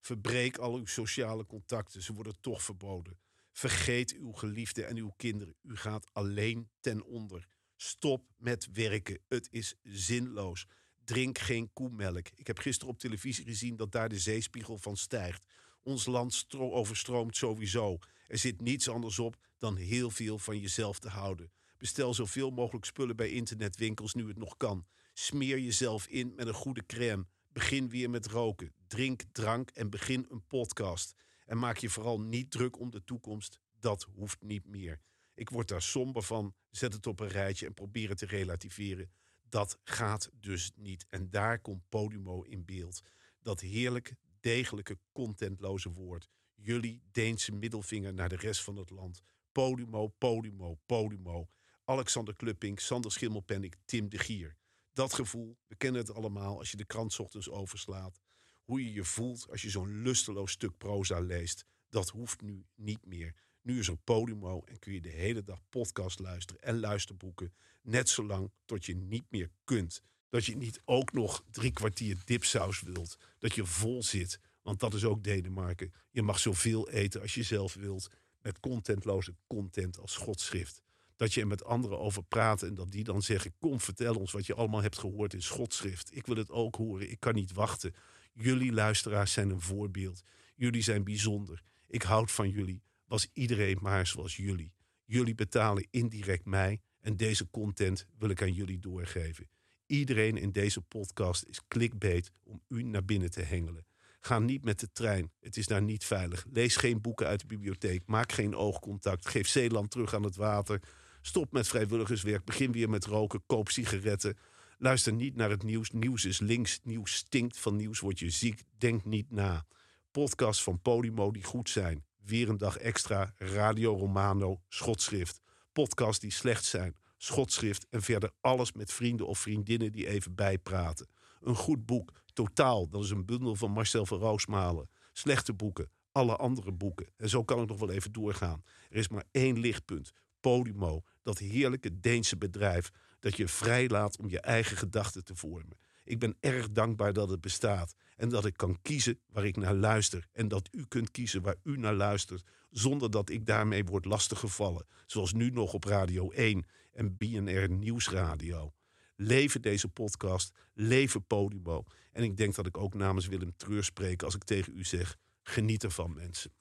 Verbreek 0.00 0.58
al 0.58 0.74
uw 0.74 0.86
sociale 0.86 1.46
contacten, 1.46 2.02
ze 2.02 2.12
worden 2.12 2.40
toch 2.40 2.62
verboden. 2.62 3.20
Vergeet 3.52 4.12
uw 4.12 4.32
geliefden 4.32 4.86
en 4.86 4.96
uw 4.96 5.12
kinderen. 5.16 5.56
U 5.62 5.76
gaat 5.76 6.08
alleen 6.12 6.70
ten 6.80 7.04
onder. 7.04 7.48
Stop 7.82 8.24
met 8.36 8.68
werken. 8.72 9.18
Het 9.28 9.48
is 9.50 9.74
zinloos. 9.82 10.66
Drink 11.04 11.38
geen 11.38 11.72
koemelk. 11.72 12.28
Ik 12.34 12.46
heb 12.46 12.58
gisteren 12.58 12.92
op 12.92 12.98
televisie 12.98 13.44
gezien 13.44 13.76
dat 13.76 13.92
daar 13.92 14.08
de 14.08 14.18
zeespiegel 14.18 14.78
van 14.78 14.96
stijgt. 14.96 15.46
Ons 15.82 16.06
land 16.06 16.46
overstroomt 16.58 17.36
sowieso. 17.36 17.98
Er 18.26 18.38
zit 18.38 18.60
niets 18.60 18.88
anders 18.88 19.18
op 19.18 19.36
dan 19.58 19.76
heel 19.76 20.10
veel 20.10 20.38
van 20.38 20.58
jezelf 20.58 20.98
te 20.98 21.08
houden. 21.08 21.52
Bestel 21.78 22.14
zoveel 22.14 22.50
mogelijk 22.50 22.84
spullen 22.84 23.16
bij 23.16 23.30
internetwinkels 23.30 24.14
nu 24.14 24.28
het 24.28 24.38
nog 24.38 24.56
kan. 24.56 24.86
Smeer 25.12 25.58
jezelf 25.58 26.06
in 26.06 26.32
met 26.34 26.46
een 26.46 26.54
goede 26.54 26.86
crème. 26.86 27.26
Begin 27.52 27.88
weer 27.88 28.10
met 28.10 28.26
roken. 28.26 28.74
Drink 28.86 29.22
drank 29.32 29.70
en 29.70 29.90
begin 29.90 30.26
een 30.28 30.46
podcast. 30.46 31.14
En 31.46 31.58
maak 31.58 31.76
je 31.76 31.90
vooral 31.90 32.20
niet 32.20 32.50
druk 32.50 32.78
om 32.78 32.90
de 32.90 33.04
toekomst. 33.04 33.60
Dat 33.78 34.06
hoeft 34.14 34.42
niet 34.42 34.66
meer. 34.66 35.00
Ik 35.34 35.50
word 35.50 35.68
daar 35.68 35.82
somber 35.82 36.22
van. 36.22 36.54
Zet 36.70 36.92
het 36.92 37.06
op 37.06 37.20
een 37.20 37.28
rijtje 37.28 37.66
en 37.66 37.74
probeer 37.74 38.08
het 38.08 38.18
te 38.18 38.26
relativeren. 38.26 39.10
Dat 39.48 39.78
gaat 39.84 40.30
dus 40.32 40.72
niet. 40.74 41.06
En 41.08 41.30
daar 41.30 41.60
komt 41.60 41.88
Podimo 41.88 42.42
in 42.42 42.64
beeld. 42.64 43.00
Dat 43.40 43.60
heerlijk, 43.60 44.14
degelijke, 44.40 44.98
contentloze 45.12 45.92
woord. 45.92 46.28
Jullie 46.54 47.02
Deense 47.12 47.52
middelvinger 47.52 48.14
naar 48.14 48.28
de 48.28 48.36
rest 48.36 48.62
van 48.62 48.76
het 48.76 48.90
land. 48.90 49.20
Podimo, 49.52 50.08
Podimo, 50.08 50.78
Podimo. 50.86 51.48
Alexander 51.84 52.36
Klupping, 52.36 52.80
Sander 52.80 53.12
Schimmelpennik, 53.12 53.76
Tim 53.84 54.08
de 54.08 54.18
Gier. 54.18 54.56
Dat 54.92 55.14
gevoel, 55.14 55.58
we 55.66 55.76
kennen 55.76 56.00
het 56.00 56.14
allemaal 56.14 56.58
als 56.58 56.70
je 56.70 56.76
de 56.76 56.84
krant 56.84 57.20
ochtends 57.20 57.50
overslaat. 57.50 58.20
Hoe 58.64 58.84
je 58.84 58.92
je 58.92 59.04
voelt 59.04 59.50
als 59.50 59.62
je 59.62 59.70
zo'n 59.70 60.02
lusteloos 60.02 60.50
stuk 60.50 60.76
proza 60.78 61.20
leest. 61.20 61.64
Dat 61.88 62.08
hoeft 62.08 62.40
nu 62.40 62.66
niet 62.74 63.06
meer. 63.06 63.34
Nu 63.62 63.78
is 63.78 63.88
er 63.88 63.96
Podimo 63.96 64.62
en 64.64 64.78
kun 64.78 64.92
je 64.92 65.00
de 65.00 65.08
hele 65.08 65.42
dag 65.42 65.60
podcast 65.68 66.18
luisteren 66.18 66.62
en 66.62 66.80
luisterboeken. 66.80 67.52
Net 67.82 68.08
zolang 68.08 68.50
tot 68.64 68.86
je 68.86 68.96
niet 68.96 69.24
meer 69.28 69.50
kunt. 69.64 70.02
Dat 70.28 70.44
je 70.44 70.56
niet 70.56 70.80
ook 70.84 71.12
nog 71.12 71.44
drie 71.50 71.72
kwartier 71.72 72.16
dipsaus 72.24 72.80
wilt. 72.80 73.18
Dat 73.38 73.54
je 73.54 73.66
vol 73.66 74.02
zit. 74.02 74.40
Want 74.62 74.80
dat 74.80 74.94
is 74.94 75.04
ook 75.04 75.24
Denemarken. 75.24 75.92
Je 76.10 76.22
mag 76.22 76.38
zoveel 76.38 76.90
eten 76.90 77.20
als 77.20 77.34
je 77.34 77.42
zelf 77.42 77.74
wilt. 77.74 78.10
Met 78.42 78.60
contentloze 78.60 79.34
content 79.46 79.98
als 79.98 80.16
godschrift. 80.16 80.82
Dat 81.16 81.34
je 81.34 81.40
er 81.40 81.46
met 81.46 81.64
anderen 81.64 81.98
over 81.98 82.22
praat 82.22 82.62
en 82.62 82.74
dat 82.74 82.90
die 82.90 83.04
dan 83.04 83.22
zeggen: 83.22 83.54
Kom, 83.58 83.80
vertel 83.80 84.14
ons 84.14 84.32
wat 84.32 84.46
je 84.46 84.54
allemaal 84.54 84.82
hebt 84.82 84.98
gehoord 84.98 85.34
in 85.34 85.42
schotschrift. 85.42 86.16
Ik 86.16 86.26
wil 86.26 86.36
het 86.36 86.50
ook 86.50 86.74
horen, 86.74 87.10
ik 87.10 87.20
kan 87.20 87.34
niet 87.34 87.52
wachten. 87.52 87.94
Jullie 88.32 88.72
luisteraars 88.72 89.32
zijn 89.32 89.50
een 89.50 89.60
voorbeeld. 89.60 90.22
Jullie 90.54 90.82
zijn 90.82 91.04
bijzonder. 91.04 91.62
Ik 91.86 92.02
houd 92.02 92.30
van 92.30 92.50
jullie. 92.50 92.82
Was 93.10 93.28
iedereen 93.32 93.78
maar 93.80 94.06
zoals 94.06 94.36
jullie. 94.36 94.72
Jullie 95.04 95.34
betalen 95.34 95.86
indirect 95.90 96.44
mij 96.44 96.80
en 97.00 97.16
deze 97.16 97.50
content 97.50 98.06
wil 98.18 98.28
ik 98.28 98.42
aan 98.42 98.52
jullie 98.52 98.78
doorgeven. 98.78 99.48
Iedereen 99.86 100.36
in 100.36 100.50
deze 100.52 100.80
podcast 100.80 101.44
is 101.44 101.60
clickbait 101.68 102.32
om 102.42 102.62
u 102.68 102.82
naar 102.82 103.04
binnen 103.04 103.30
te 103.30 103.42
hengelen. 103.42 103.86
Ga 104.20 104.38
niet 104.38 104.64
met 104.64 104.80
de 104.80 104.92
trein. 104.92 105.32
Het 105.40 105.56
is 105.56 105.66
daar 105.66 105.82
niet 105.82 106.04
veilig. 106.04 106.46
Lees 106.52 106.76
geen 106.76 107.00
boeken 107.00 107.26
uit 107.26 107.40
de 107.40 107.46
bibliotheek. 107.46 108.02
Maak 108.06 108.32
geen 108.32 108.54
oogcontact. 108.54 109.28
Geef 109.28 109.48
Zeeland 109.48 109.90
terug 109.90 110.14
aan 110.14 110.22
het 110.22 110.36
water. 110.36 110.80
Stop 111.22 111.52
met 111.52 111.68
vrijwilligerswerk. 111.68 112.44
Begin 112.44 112.72
weer 112.72 112.90
met 112.90 113.04
roken. 113.04 113.42
Koop 113.46 113.68
sigaretten. 113.68 114.38
Luister 114.78 115.12
niet 115.12 115.36
naar 115.36 115.50
het 115.50 115.62
nieuws. 115.62 115.90
Nieuws 115.90 116.24
is 116.24 116.38
links. 116.38 116.80
Nieuws 116.82 117.14
stinkt. 117.14 117.58
Van 117.58 117.76
nieuws 117.76 118.00
word 118.00 118.18
je 118.18 118.30
ziek. 118.30 118.62
Denk 118.78 119.04
niet 119.04 119.30
na. 119.30 119.66
Podcasts 120.10 120.62
van 120.62 120.80
Podimo 120.80 121.30
die 121.30 121.44
goed 121.44 121.70
zijn. 121.70 122.04
Weer 122.24 122.48
een 122.48 122.58
dag 122.58 122.76
extra. 122.76 123.32
Radio 123.36 123.96
Romano. 123.96 124.60
Schotschrift. 124.68 125.40
Podcasts 125.72 126.18
die 126.18 126.32
slecht 126.32 126.64
zijn. 126.64 126.96
Schotschrift. 127.16 127.86
En 127.90 128.02
verder 128.02 128.30
alles 128.40 128.72
met 128.72 128.92
vrienden 128.92 129.26
of 129.26 129.38
vriendinnen 129.38 129.92
die 129.92 130.06
even 130.06 130.34
bijpraten. 130.34 131.08
Een 131.40 131.56
goed 131.56 131.86
boek. 131.86 132.12
Totaal. 132.32 132.88
Dat 132.88 133.04
is 133.04 133.10
een 133.10 133.24
bundel 133.26 133.56
van 133.56 133.70
Marcel 133.70 134.06
van 134.06 134.18
Roosmalen. 134.18 134.90
Slechte 135.12 135.52
boeken. 135.52 135.90
Alle 136.12 136.36
andere 136.36 136.72
boeken. 136.72 137.06
En 137.16 137.28
zo 137.28 137.44
kan 137.44 137.62
ik 137.62 137.68
nog 137.68 137.78
wel 137.78 137.90
even 137.90 138.12
doorgaan. 138.12 138.64
Er 138.88 138.96
is 138.96 139.08
maar 139.08 139.24
één 139.30 139.58
lichtpunt. 139.58 140.12
Podimo. 140.40 141.02
Dat 141.22 141.38
heerlijke 141.38 142.00
Deense 142.00 142.36
bedrijf 142.36 142.90
dat 143.18 143.36
je 143.36 143.48
vrij 143.48 143.88
laat 143.88 144.18
om 144.18 144.28
je 144.28 144.40
eigen 144.40 144.76
gedachten 144.76 145.24
te 145.24 145.34
vormen. 145.34 145.78
Ik 146.10 146.18
ben 146.18 146.36
erg 146.40 146.70
dankbaar 146.70 147.12
dat 147.12 147.28
het 147.28 147.40
bestaat 147.40 147.94
en 148.16 148.28
dat 148.28 148.44
ik 148.44 148.56
kan 148.56 148.78
kiezen 148.82 149.20
waar 149.32 149.46
ik 149.46 149.56
naar 149.56 149.74
luister 149.74 150.26
en 150.32 150.48
dat 150.48 150.68
u 150.70 150.84
kunt 150.88 151.10
kiezen 151.10 151.42
waar 151.42 151.56
u 151.62 151.78
naar 151.78 151.94
luistert 151.94 152.42
zonder 152.70 153.10
dat 153.10 153.30
ik 153.30 153.46
daarmee 153.46 153.84
word 153.84 154.04
lastiggevallen, 154.04 154.86
zoals 155.06 155.32
nu 155.32 155.50
nog 155.50 155.72
op 155.72 155.84
Radio 155.84 156.30
1 156.30 156.66
en 156.92 157.16
BNR 157.16 157.70
Nieuwsradio. 157.70 158.72
Leven 159.16 159.62
deze 159.62 159.88
podcast, 159.88 160.52
leven 160.74 161.26
Podimo. 161.26 161.84
En 162.12 162.22
ik 162.22 162.36
denk 162.36 162.54
dat 162.54 162.66
ik 162.66 162.76
ook 162.76 162.94
namens 162.94 163.26
Willem 163.26 163.56
Treur 163.56 163.84
spreek 163.84 164.22
als 164.22 164.34
ik 164.34 164.44
tegen 164.44 164.72
u 164.76 164.84
zeg: 164.84 165.16
geniet 165.42 165.84
ervan, 165.84 166.14
mensen. 166.14 166.52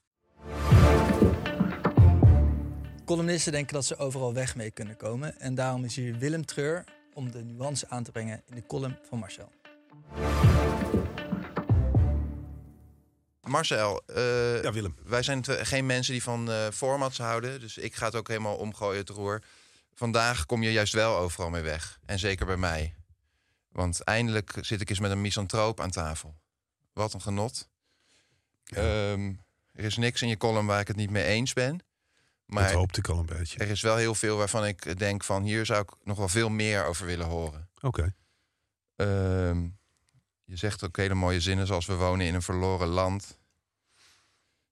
Columnisten 3.06 3.52
denken 3.52 3.74
dat 3.74 3.86
ze 3.86 3.98
overal 3.98 4.34
weg 4.34 4.56
mee 4.56 4.72
kunnen 4.72 4.98
komen. 4.98 5.40
En 5.40 5.56
daarom 5.56 5.84
is 5.84 5.96
hier 5.96 6.18
Willem 6.18 6.46
Treur 6.46 6.99
om 7.14 7.32
de 7.32 7.44
nuance 7.44 7.90
aan 7.90 8.04
te 8.04 8.12
brengen 8.12 8.44
in 8.48 8.56
de 8.56 8.66
column 8.68 8.98
van 9.10 9.20
Marcel. 9.20 9.52
Marcel, 13.42 14.02
eh, 14.06 14.64
Ja, 14.64 14.72
Willem. 14.72 14.96
wij 15.04 15.24
zijn 15.24 15.46
geen 15.46 15.86
mensen 15.86 16.14
die 16.14 16.24
van 16.24 16.52
eh, 16.52 16.68
formats 16.74 17.18
houden. 17.18 17.60
Dus 17.60 17.78
ik 17.78 17.96
ga 17.96 18.06
het 18.06 18.16
ook 18.16 18.28
helemaal 18.28 18.56
omgooien, 18.56 19.00
het 19.00 19.10
roer. 19.10 19.44
Vandaag 19.94 20.46
kom 20.46 20.64
je 20.64 20.72
juist 20.72 20.94
wel 20.94 21.18
overal 21.18 21.50
mee 21.50 21.62
weg. 21.62 22.00
En 22.06 22.20
zeker 22.20 22.46
bij 22.46 22.58
mij. 22.58 22.96
Want 23.72 24.04
eindelijk 24.04 24.54
zit 24.62 24.82
ik 24.82 24.90
eens 24.90 25.00
met 25.00 25.12
een 25.12 25.22
misantroop 25.22 25.80
aan 25.80 25.92
tafel. 25.92 26.36
Wat 26.94 27.14
een 27.14 27.22
genot. 27.22 27.70
Ehm, 28.64 29.34
er 29.74 29.84
is 29.84 29.98
niks 29.98 30.22
in 30.22 30.28
je 30.28 30.38
column 30.38 30.68
waar 30.68 30.80
ik 30.80 30.88
het 30.88 30.96
niet 30.96 31.10
mee 31.10 31.24
eens 31.24 31.54
ben. 31.54 31.80
Dat 32.56 32.64
Maar 32.64 32.74
hoopte 32.74 33.00
ik 33.00 33.08
al 33.08 33.20
een 33.20 33.26
beetje. 33.26 33.60
er 33.60 33.70
is 33.70 33.82
wel 33.82 33.96
heel 33.96 34.16
veel 34.16 34.38
waarvan 34.38 34.66
ik 34.66 35.00
denk 35.00 35.24
van... 35.24 35.44
hier 35.44 35.66
zou 35.66 35.82
ik 35.82 35.90
nog 36.04 36.18
wel 36.18 36.28
veel 36.28 36.50
meer 36.50 36.86
over 36.86 37.06
willen 37.06 37.28
horen. 37.28 37.70
Oké. 37.82 38.14
Ehm, 38.96 39.68
je 40.44 40.56
zegt 40.56 40.84
ook 40.84 40.98
hele 40.98 41.14
mooie 41.14 41.42
zinnen 41.42 41.68
zoals 41.68 41.86
we 41.86 41.96
wonen 41.96 42.26
in 42.26 42.34
een 42.34 42.42
verloren 42.42 42.88
land. 42.88 43.40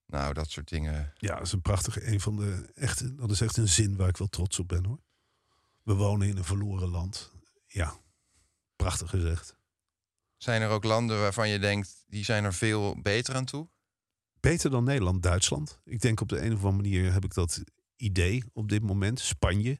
Nou, 0.05 0.33
dat 0.33 0.49
soort 0.49 0.69
dingen. 0.69 1.13
Ja, 1.17 1.35
dat 1.35 1.45
is 1.45 1.51
een 1.51 1.61
prachtige, 1.61 2.07
een 2.07 2.21
van 2.21 2.35
de 2.35 2.71
echte, 2.75 3.15
dat 3.15 3.31
is 3.31 3.41
echt 3.41 3.57
een 3.57 3.67
zin 3.67 3.95
waar 3.95 4.09
ik 4.09 4.17
wel 4.17 4.27
trots 4.27 4.59
op 4.59 4.67
ben 4.67 4.85
hoor. 4.85 4.99
We 5.83 5.93
wonen 5.93 6.27
in 6.27 6.37
een 6.37 6.43
verloren 6.43 6.89
land. 6.89 7.31
Ja, 7.67 7.95
prachtig 8.75 9.09
gezegd. 9.09 9.55
Zijn 10.37 10.61
er 10.61 10.69
ook 10.69 10.83
landen 10.83 11.19
waarvan 11.19 11.49
je 11.49 11.59
denkt, 11.59 12.03
die 12.07 12.23
zijn 12.23 12.43
er 12.43 12.53
veel 12.53 13.01
beter 13.01 13.35
aan 13.35 13.45
toe? 13.45 13.67
Beter 14.39 14.69
dan 14.69 14.83
Nederland, 14.83 15.23
Duitsland. 15.23 15.79
Ik 15.83 16.01
denk 16.01 16.21
op 16.21 16.29
de 16.29 16.41
een 16.41 16.53
of 16.53 16.63
andere 16.63 16.83
manier 16.83 17.13
heb 17.13 17.23
ik 17.23 17.33
dat 17.33 17.63
idee 17.95 18.43
op 18.53 18.69
dit 18.69 18.83
moment. 18.83 19.19
Spanje, 19.19 19.79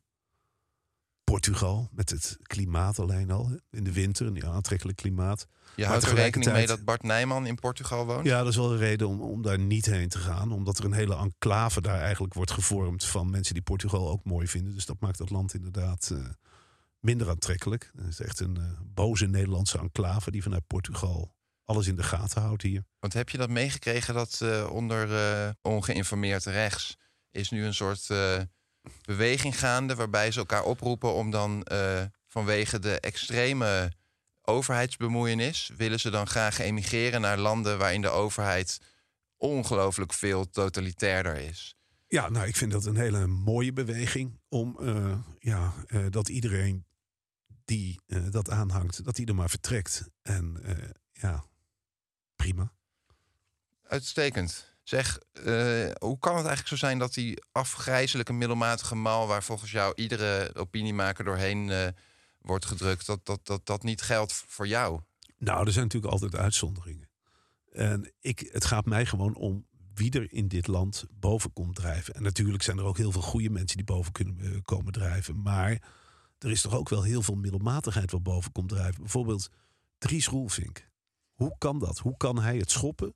Portugal, 1.24 1.90
met 1.92 2.10
het 2.10 2.38
klimaat 2.42 3.00
alleen 3.00 3.32
al. 3.32 3.60
In 3.72 3.84
de 3.84 3.94
winter, 3.94 4.26
een 4.26 4.46
aantrekkelijk 4.46 4.98
klimaat. 4.98 5.48
Je 5.76 5.86
houdt 5.86 6.04
er 6.04 6.16
rekening 6.16 6.52
mee 6.52 6.68
dat 6.68 6.84
Bart 6.84 7.04
Nijman 7.04 7.46
in 7.46 7.56
Portugal 7.56 8.06
woont? 8.06 8.26
Ja, 8.26 8.40
dat 8.40 8.48
is 8.48 8.56
wel 8.56 8.72
een 8.72 8.78
reden 8.78 9.08
om, 9.08 9.22
om 9.22 9.42
daar 9.42 9.60
niet 9.60 9.86
heen 9.86 10.10
te 10.10 10.18
gaan. 10.18 10.52
Omdat 10.52 10.78
er 10.78 10.86
een 10.86 10.94
hele 10.94 11.16
enclave 11.16 11.82
daar 11.82 12.00
eigenlijk 12.00 12.34
wordt 12.34 12.52
gevormd 12.52 13.06
van 13.06 13.30
mensen 13.30 13.54
die 13.54 13.64
Portugal 13.64 14.10
ook 14.10 14.24
mooi 14.24 14.48
vinden. 14.48 14.74
Dus 14.74 14.86
dat 14.86 15.00
maakt 15.00 15.18
dat 15.18 15.30
land 15.30 15.54
inderdaad 15.54 16.10
eh, 16.14 16.26
minder 17.00 17.30
aantrekkelijk. 17.30 17.92
Het 17.96 18.08
is 18.08 18.20
echt 18.20 18.40
een 18.40 18.58
eh, 18.58 18.64
boze 18.94 19.26
Nederlandse 19.26 19.80
enclave 19.80 20.32
die 20.32 20.44
vanuit 20.44 20.68
Portugal 20.68 21.36
alles 21.68 21.88
in 21.88 21.96
de 21.96 22.04
gaten 22.04 22.42
houdt 22.42 22.62
hier. 22.62 22.84
Want 23.00 23.14
heb 23.14 23.30
je 23.30 23.38
dat 23.38 23.50
meegekregen 23.50 24.14
dat 24.14 24.40
eh, 24.42 24.70
onder 24.72 25.16
eh, 25.16 25.50
ongeïnformeerd 25.62 26.46
rechts 26.46 26.98
is 27.32 27.50
nu 27.50 27.66
een 27.66 27.74
soort 27.74 28.10
eh, 28.10 28.42
beweging 29.06 29.60
gaande 29.60 29.96
waarbij 29.96 30.32
ze 30.32 30.40
elkaar 30.40 30.64
oproepen 30.64 31.14
om 31.14 31.32
dan 31.32 31.68
vanwege 32.28 32.80
de 32.80 33.00
extreme 33.00 33.92
overheidsbemoeienis 34.42 35.72
willen 35.78 36.00
ze 36.00 36.10
dan 36.10 36.28
graag 36.28 36.60
emigreren 36.60 37.22
naar 37.22 37.38
landen 37.38 37.78
waarin 37.78 38.02
de 38.02 38.10
overheid 38.10 38.80
ongelooflijk 39.38 40.14
veel 40.14 40.50
totalitairder 40.50 41.36
is. 41.36 41.76
Ja, 42.08 42.30
nou, 42.30 42.48
ik 42.48 42.56
vind 42.56 42.72
dat 42.72 42.86
een 42.86 42.98
hele 42.98 43.28
mooie 43.28 43.74
beweging 43.74 44.40
om 44.50 44.78
ja, 45.40 45.74
dat 46.10 46.30
iedereen 46.30 46.86
die 47.66 48.02
dat 48.08 48.50
aanhangt, 48.50 49.06
dat 49.06 49.16
die 49.16 49.26
er 49.26 49.36
maar 49.36 49.50
vertrekt. 49.50 50.10
En 50.22 50.62
ja, 51.12 51.46
prima. 52.38 52.72
Uitstekend. 53.84 54.76
Zeg, 54.84 55.20
eh, 55.34 55.44
hoe 56.00 56.20
kan 56.20 56.36
het 56.36 56.46
eigenlijk 56.46 56.68
zo 56.68 56.76
zijn 56.76 57.00
dat 57.00 57.14
die 57.14 57.44
afgrijzelijke 57.52 58.34
middelmatige 58.34 58.96
mal... 58.96 59.28
waar 59.28 59.44
volgens 59.44 59.72
jou 59.72 59.94
iedere 59.96 60.56
opiniemaker 60.56 61.24
doorheen 61.24 61.70
eh, 61.70 61.88
wordt 62.42 62.66
gedrukt... 62.66 63.06
Dat, 63.06 63.26
dat, 63.26 63.46
dat 63.46 63.66
dat 63.66 63.84
niet 63.84 64.02
geldt 64.02 64.34
voor 64.34 64.68
jou? 64.68 65.02
Nou, 65.38 65.66
er 65.66 65.72
zijn 65.72 65.84
natuurlijk 65.84 66.14
altijd 66.14 66.36
uitzonderingen. 66.36 67.10
En 67.72 68.14
ik, 68.20 68.50
het 68.52 68.66
gaat 68.66 68.86
mij 68.86 69.06
gewoon 69.06 69.36
om 69.36 69.66
wie 69.94 70.12
er 70.12 70.34
in 70.34 70.48
dit 70.48 70.68
land 70.68 71.06
boven 71.12 71.54
komt 71.54 71.76
drijven. 71.76 72.14
En 72.14 72.24
natuurlijk 72.24 72.64
zijn 72.64 72.78
er 72.78 72.84
ook 72.84 72.98
heel 72.98 73.12
veel 73.12 73.22
goede 73.22 73.50
mensen 73.50 73.78
die 73.78 73.86
boven 73.86 74.12
kunnen 74.12 74.40
eh, 74.40 74.62
komen 74.62 74.94
drijven. 74.94 75.42
Maar 75.42 75.82
er 76.38 76.52
is 76.52 76.62
toch 76.62 76.76
ook 76.76 76.90
wel 76.90 77.04
heel 77.04 77.22
veel 77.22 77.36
middelmatigheid 77.36 78.12
wat 78.12 78.24
boven 78.24 78.52
komt 78.52 78.70
drijven. 78.70 79.02
Bijvoorbeeld 79.02 79.50
Dries 79.98 80.28
Roelvink. 80.28 80.90
Hoe 81.38 81.56
kan 81.58 81.80
dat? 81.80 81.98
Hoe 81.98 82.18
kan 82.18 82.40
hij 82.40 82.58
het 82.58 82.72
schoppen 82.72 83.14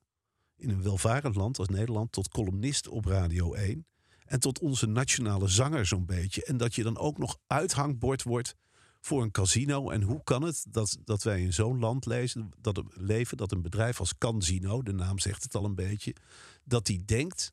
in 0.56 0.68
een 0.70 0.82
welvarend 0.82 1.34
land 1.34 1.58
als 1.58 1.68
Nederland 1.68 2.12
tot 2.12 2.28
columnist 2.28 2.88
op 2.88 3.04
Radio 3.04 3.54
1 3.54 3.86
en 4.26 4.40
tot 4.40 4.58
onze 4.58 4.86
nationale 4.86 5.48
zanger 5.48 5.86
zo'n 5.86 6.06
beetje. 6.06 6.44
En 6.44 6.56
dat 6.56 6.74
je 6.74 6.82
dan 6.82 6.98
ook 6.98 7.18
nog 7.18 7.38
uithangbord 7.46 8.22
wordt 8.22 8.54
voor 9.00 9.22
een 9.22 9.30
casino. 9.30 9.90
En 9.90 10.02
hoe 10.02 10.24
kan 10.24 10.42
het 10.42 10.64
dat, 10.68 10.98
dat 11.04 11.22
wij 11.22 11.40
in 11.42 11.52
zo'n 11.52 11.78
land 11.78 12.06
lezen, 12.06 12.50
dat, 12.58 12.82
leven 12.88 13.36
dat 13.36 13.52
een 13.52 13.62
bedrijf 13.62 14.00
als 14.00 14.18
Casino, 14.18 14.82
de 14.82 14.92
naam 14.92 15.18
zegt 15.18 15.42
het 15.42 15.54
al 15.54 15.64
een 15.64 15.74
beetje, 15.74 16.14
dat 16.64 16.86
die 16.86 17.04
denkt 17.04 17.52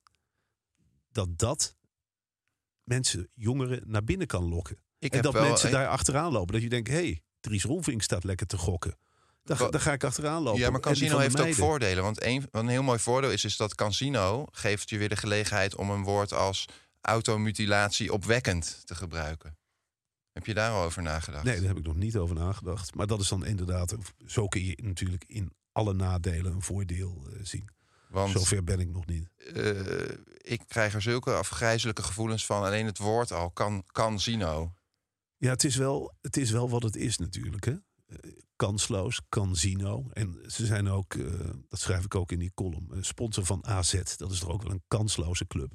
dat 1.12 1.38
dat 1.38 1.76
mensen, 2.84 3.30
jongeren, 3.34 3.82
naar 3.86 4.04
binnen 4.04 4.28
kan 4.28 4.44
lokken. 4.44 4.78
Ik 5.00 5.14
en 5.14 5.22
dat 5.22 5.34
mensen 5.34 5.68
een- 5.68 5.74
daar 5.74 5.88
achteraan 5.88 6.32
lopen. 6.32 6.54
Dat 6.54 6.62
je 6.62 6.70
denkt, 6.70 6.88
hé, 6.90 6.94
hey, 6.96 7.22
Dries 7.40 7.64
Roelvink 7.64 8.02
staat 8.02 8.24
lekker 8.24 8.48
te 8.48 8.58
gokken. 8.58 8.98
Daar, 9.58 9.72
daar 9.72 9.82
ga 9.82 9.94
ik 9.94 10.04
achteraan 10.04 10.42
lopen. 10.42 10.60
Ja, 10.60 10.70
maar 10.70 10.80
Casino 10.80 11.18
heeft 11.18 11.40
ook 11.40 11.54
voordelen. 11.54 12.04
Want 12.04 12.24
een, 12.24 12.48
wat 12.52 12.62
een 12.62 12.68
heel 12.70 12.84
mooi 12.84 13.00
voordeel 13.00 13.32
is, 13.32 13.46
is 13.46 13.58
dat 13.58 13.76
Casino 13.76 14.46
geeft 14.52 14.90
je 14.90 14.98
weer 14.98 15.10
de 15.10 15.16
gelegenheid 15.16 15.76
om 15.76 15.90
een 15.90 16.04
woord 16.04 16.34
als 16.34 16.66
automutilatie 17.02 18.14
opwekkend 18.14 18.82
te 18.86 18.96
gebruiken. 18.96 19.58
Heb 20.32 20.46
je 20.46 20.54
daar 20.54 20.72
al 20.72 20.84
over 20.84 21.02
nagedacht? 21.02 21.44
Nee, 21.44 21.58
daar 21.60 21.68
heb 21.68 21.78
ik 21.78 21.86
nog 21.86 21.96
niet 21.96 22.18
over 22.18 22.36
nagedacht. 22.36 22.96
Maar 22.96 23.08
dat 23.08 23.20
is 23.20 23.28
dan 23.28 23.46
inderdaad, 23.46 23.96
zo 24.26 24.48
kun 24.48 24.66
je 24.66 24.78
natuurlijk 24.84 25.24
in 25.28 25.54
alle 25.72 25.94
nadelen 25.94 26.52
een 26.52 26.62
voordeel 26.62 27.28
eh, 27.28 27.40
zien. 27.44 27.70
Want 28.10 28.32
Zover 28.32 28.64
ben 28.64 28.80
ik 28.80 28.90
nog 28.90 29.06
niet. 29.06 29.30
eh, 29.54 30.18
ik 30.38 30.62
krijg 30.68 30.94
er 30.94 31.02
zulke 31.02 31.34
afgrijzelijke 31.34 32.04
gevoelens 32.04 32.46
van. 32.46 32.64
Alleen 32.64 32.86
het 32.86 32.98
woord 32.98 33.32
al, 33.32 33.50
kan, 33.52 33.84
Casino. 33.92 34.74
Ja, 35.38 35.50
het 35.50 35.64
is 35.64 35.76
wel, 35.76 36.14
het 36.22 36.38
is 36.38 36.52
wel 36.52 36.70
wat 36.70 36.84
het 36.84 36.96
is 36.96 37.18
natuurlijk. 37.18 37.66
Hè? 37.66 37.74
Kansloos, 38.56 39.22
Casino. 39.30 40.10
En 40.14 40.44
ze 40.48 40.66
zijn 40.66 40.90
ook, 40.90 41.14
eh, 41.14 41.26
dat 41.70 41.80
schrijf 41.80 42.04
ik 42.06 42.16
ook 42.16 42.32
in 42.32 42.40
die 42.40 42.52
column, 42.54 42.88
sponsor 43.02 43.46
van 43.46 43.66
AZ. 43.66 44.02
Dat 44.18 44.32
is 44.32 44.40
toch 44.40 44.50
ook 44.50 44.62
wel 44.64 44.72
een 44.72 44.84
kansloze 44.88 45.48
club. 45.48 45.72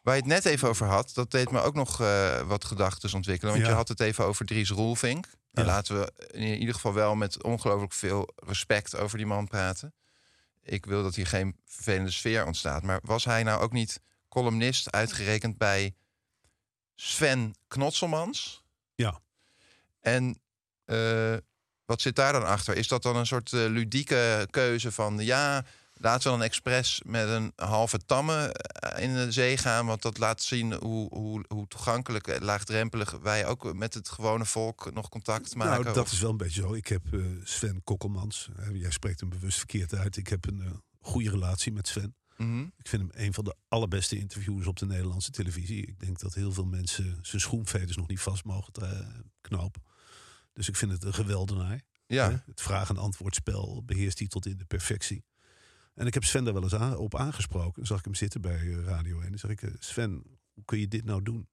Waar 0.00 0.14
je 0.16 0.22
het 0.22 0.30
net 0.30 0.44
even 0.44 0.68
over 0.68 0.86
had, 0.86 1.14
dat 1.14 1.30
deed 1.30 1.50
me 1.50 1.60
ook 1.60 1.74
nog 1.74 2.00
eh, 2.00 2.40
wat 2.48 2.64
gedachten 2.64 3.14
ontwikkelen. 3.14 3.52
Want 3.52 3.64
Ja. 3.64 3.70
je 3.70 3.76
had 3.76 3.88
het 3.88 4.00
even 4.00 4.24
over 4.24 4.46
Dries 4.46 4.70
Roelvink. 4.70 5.26
Ja. 5.50 5.64
Laten 5.64 6.00
we 6.00 6.12
in 6.32 6.58
ieder 6.58 6.74
geval 6.74 6.92
wel 6.92 7.14
met 7.14 7.42
ongelooflijk 7.42 7.92
veel 7.92 8.28
respect 8.36 8.96
over 8.96 9.18
die 9.18 9.26
man 9.26 9.48
praten. 9.48 9.94
Ik 10.62 10.86
wil 10.86 11.02
dat 11.02 11.14
hier 11.14 11.26
geen 11.26 11.56
vervelende 11.64 12.10
sfeer 12.10 12.46
ontstaat. 12.46 12.82
Maar 12.82 13.00
was 13.02 13.24
hij 13.24 13.42
nou 13.42 13.62
ook 13.62 13.72
niet 13.72 14.00
columnist 14.28 14.90
uitgerekend 14.92 15.58
bij 15.58 15.94
Sven 16.94 17.54
Knotselmans? 17.68 18.62
Ja. 18.94 19.20
En 20.00 20.40
eh, 20.84 21.36
wat 21.88 22.00
zit 22.00 22.16
daar 22.16 22.32
dan 22.32 22.46
achter? 22.46 22.76
Is 22.76 22.88
dat 22.88 23.02
dan 23.02 23.16
een 23.16 23.26
soort 23.26 23.52
eh, 23.52 23.66
ludieke 23.66 24.48
keuze 24.50 24.92
van... 24.92 25.18
ja, 25.18 25.64
laten 25.94 26.22
we 26.30 26.36
dan 26.36 26.42
expres 26.46 27.02
met 27.04 27.28
een 27.28 27.52
halve 27.56 27.98
tamme 27.98 28.52
eh, 28.52 29.02
in 29.02 29.14
de 29.14 29.32
zee 29.32 29.56
gaan... 29.56 29.86
want 29.86 30.02
dat 30.02 30.18
laat 30.18 30.42
zien 30.42 30.72
hoe, 30.72 31.08
hoe, 31.14 31.44
hoe 31.48 31.68
toegankelijk, 31.68 32.26
en 32.26 32.44
laagdrempelig... 32.44 33.10
wij 33.10 33.46
ook 33.46 33.74
met 33.74 33.94
het 33.94 34.08
gewone 34.08 34.44
volk 34.44 34.94
nog 34.94 35.08
contact 35.08 35.54
maken? 35.54 35.72
Nou, 35.72 35.94
dat 35.94 36.04
Of- 36.04 36.12
is 36.12 36.20
wel 36.20 36.30
een 36.30 36.36
beetje 36.36 36.60
zo. 36.60 36.74
Ik 36.74 36.86
heb 36.86 37.02
eh, 37.12 37.20
Sven 37.44 37.80
Kokkelmans. 37.84 38.48
jij 38.72 38.90
spreekt 38.90 39.20
hem 39.20 39.28
bewust 39.28 39.58
verkeerd 39.58 39.94
uit. 39.94 40.16
Ik 40.16 40.28
heb 40.28 40.46
een 40.46 40.82
goede 41.00 41.30
relatie 41.30 41.72
met 41.72 41.88
Sven. 41.88 42.14
Mhm. 42.36 42.60
Ik 42.60 42.88
vind 42.88 43.02
hem 43.02 43.26
een 43.26 43.34
van 43.34 43.44
de 43.44 43.54
allerbeste 43.68 44.18
interviewers 44.18 44.66
op 44.66 44.76
de 44.76 44.86
Nederlandse 44.86 45.30
televisie. 45.30 45.86
Ik 45.86 46.00
denk 46.00 46.18
dat 46.20 46.34
heel 46.34 46.52
veel 46.52 46.64
mensen 46.66 47.18
zijn 47.22 47.40
schoenveters 47.40 47.96
nog 47.96 48.08
niet 48.08 48.20
vast 48.20 48.44
mogen 48.44 48.72
knopen. 49.40 49.82
Dus 50.58 50.68
ik 50.68 50.76
vind 50.76 50.92
het 50.92 51.04
een 51.04 51.14
geweldenaar. 51.14 51.70
Hè? 51.70 51.76
Ja, 52.06 52.42
Het 52.46 52.60
vraag- 52.60 52.88
en 52.88 52.96
antwoordspel 52.96 53.82
beheerst 53.84 54.18
hij 54.18 54.28
tot 54.28 54.46
in 54.46 54.56
de 54.56 54.64
perfectie. 54.64 55.24
En 55.94 56.06
ik 56.06 56.14
heb 56.14 56.24
Sven 56.24 56.44
daar 56.44 56.52
wel 56.54 56.62
eens 56.62 56.74
aan- 56.74 56.96
op 56.96 57.14
aangesproken. 57.16 57.72
Dan 57.76 57.86
zag 57.86 57.98
ik 57.98 58.04
hem 58.04 58.14
zitten 58.14 58.40
bij 58.40 58.60
eh, 58.60 58.82
Radio 58.84 59.16
1. 59.16 59.22
En 59.24 59.28
dan 59.30 59.38
zeg 59.38 59.50
ik, 59.50 59.62
eh, 59.62 59.70
Sven, 59.78 60.22
hoe 60.54 60.64
kun 60.64 60.78
je 60.78 60.88
dit 60.88 61.04
nou 61.04 61.22
doen? 61.22 61.48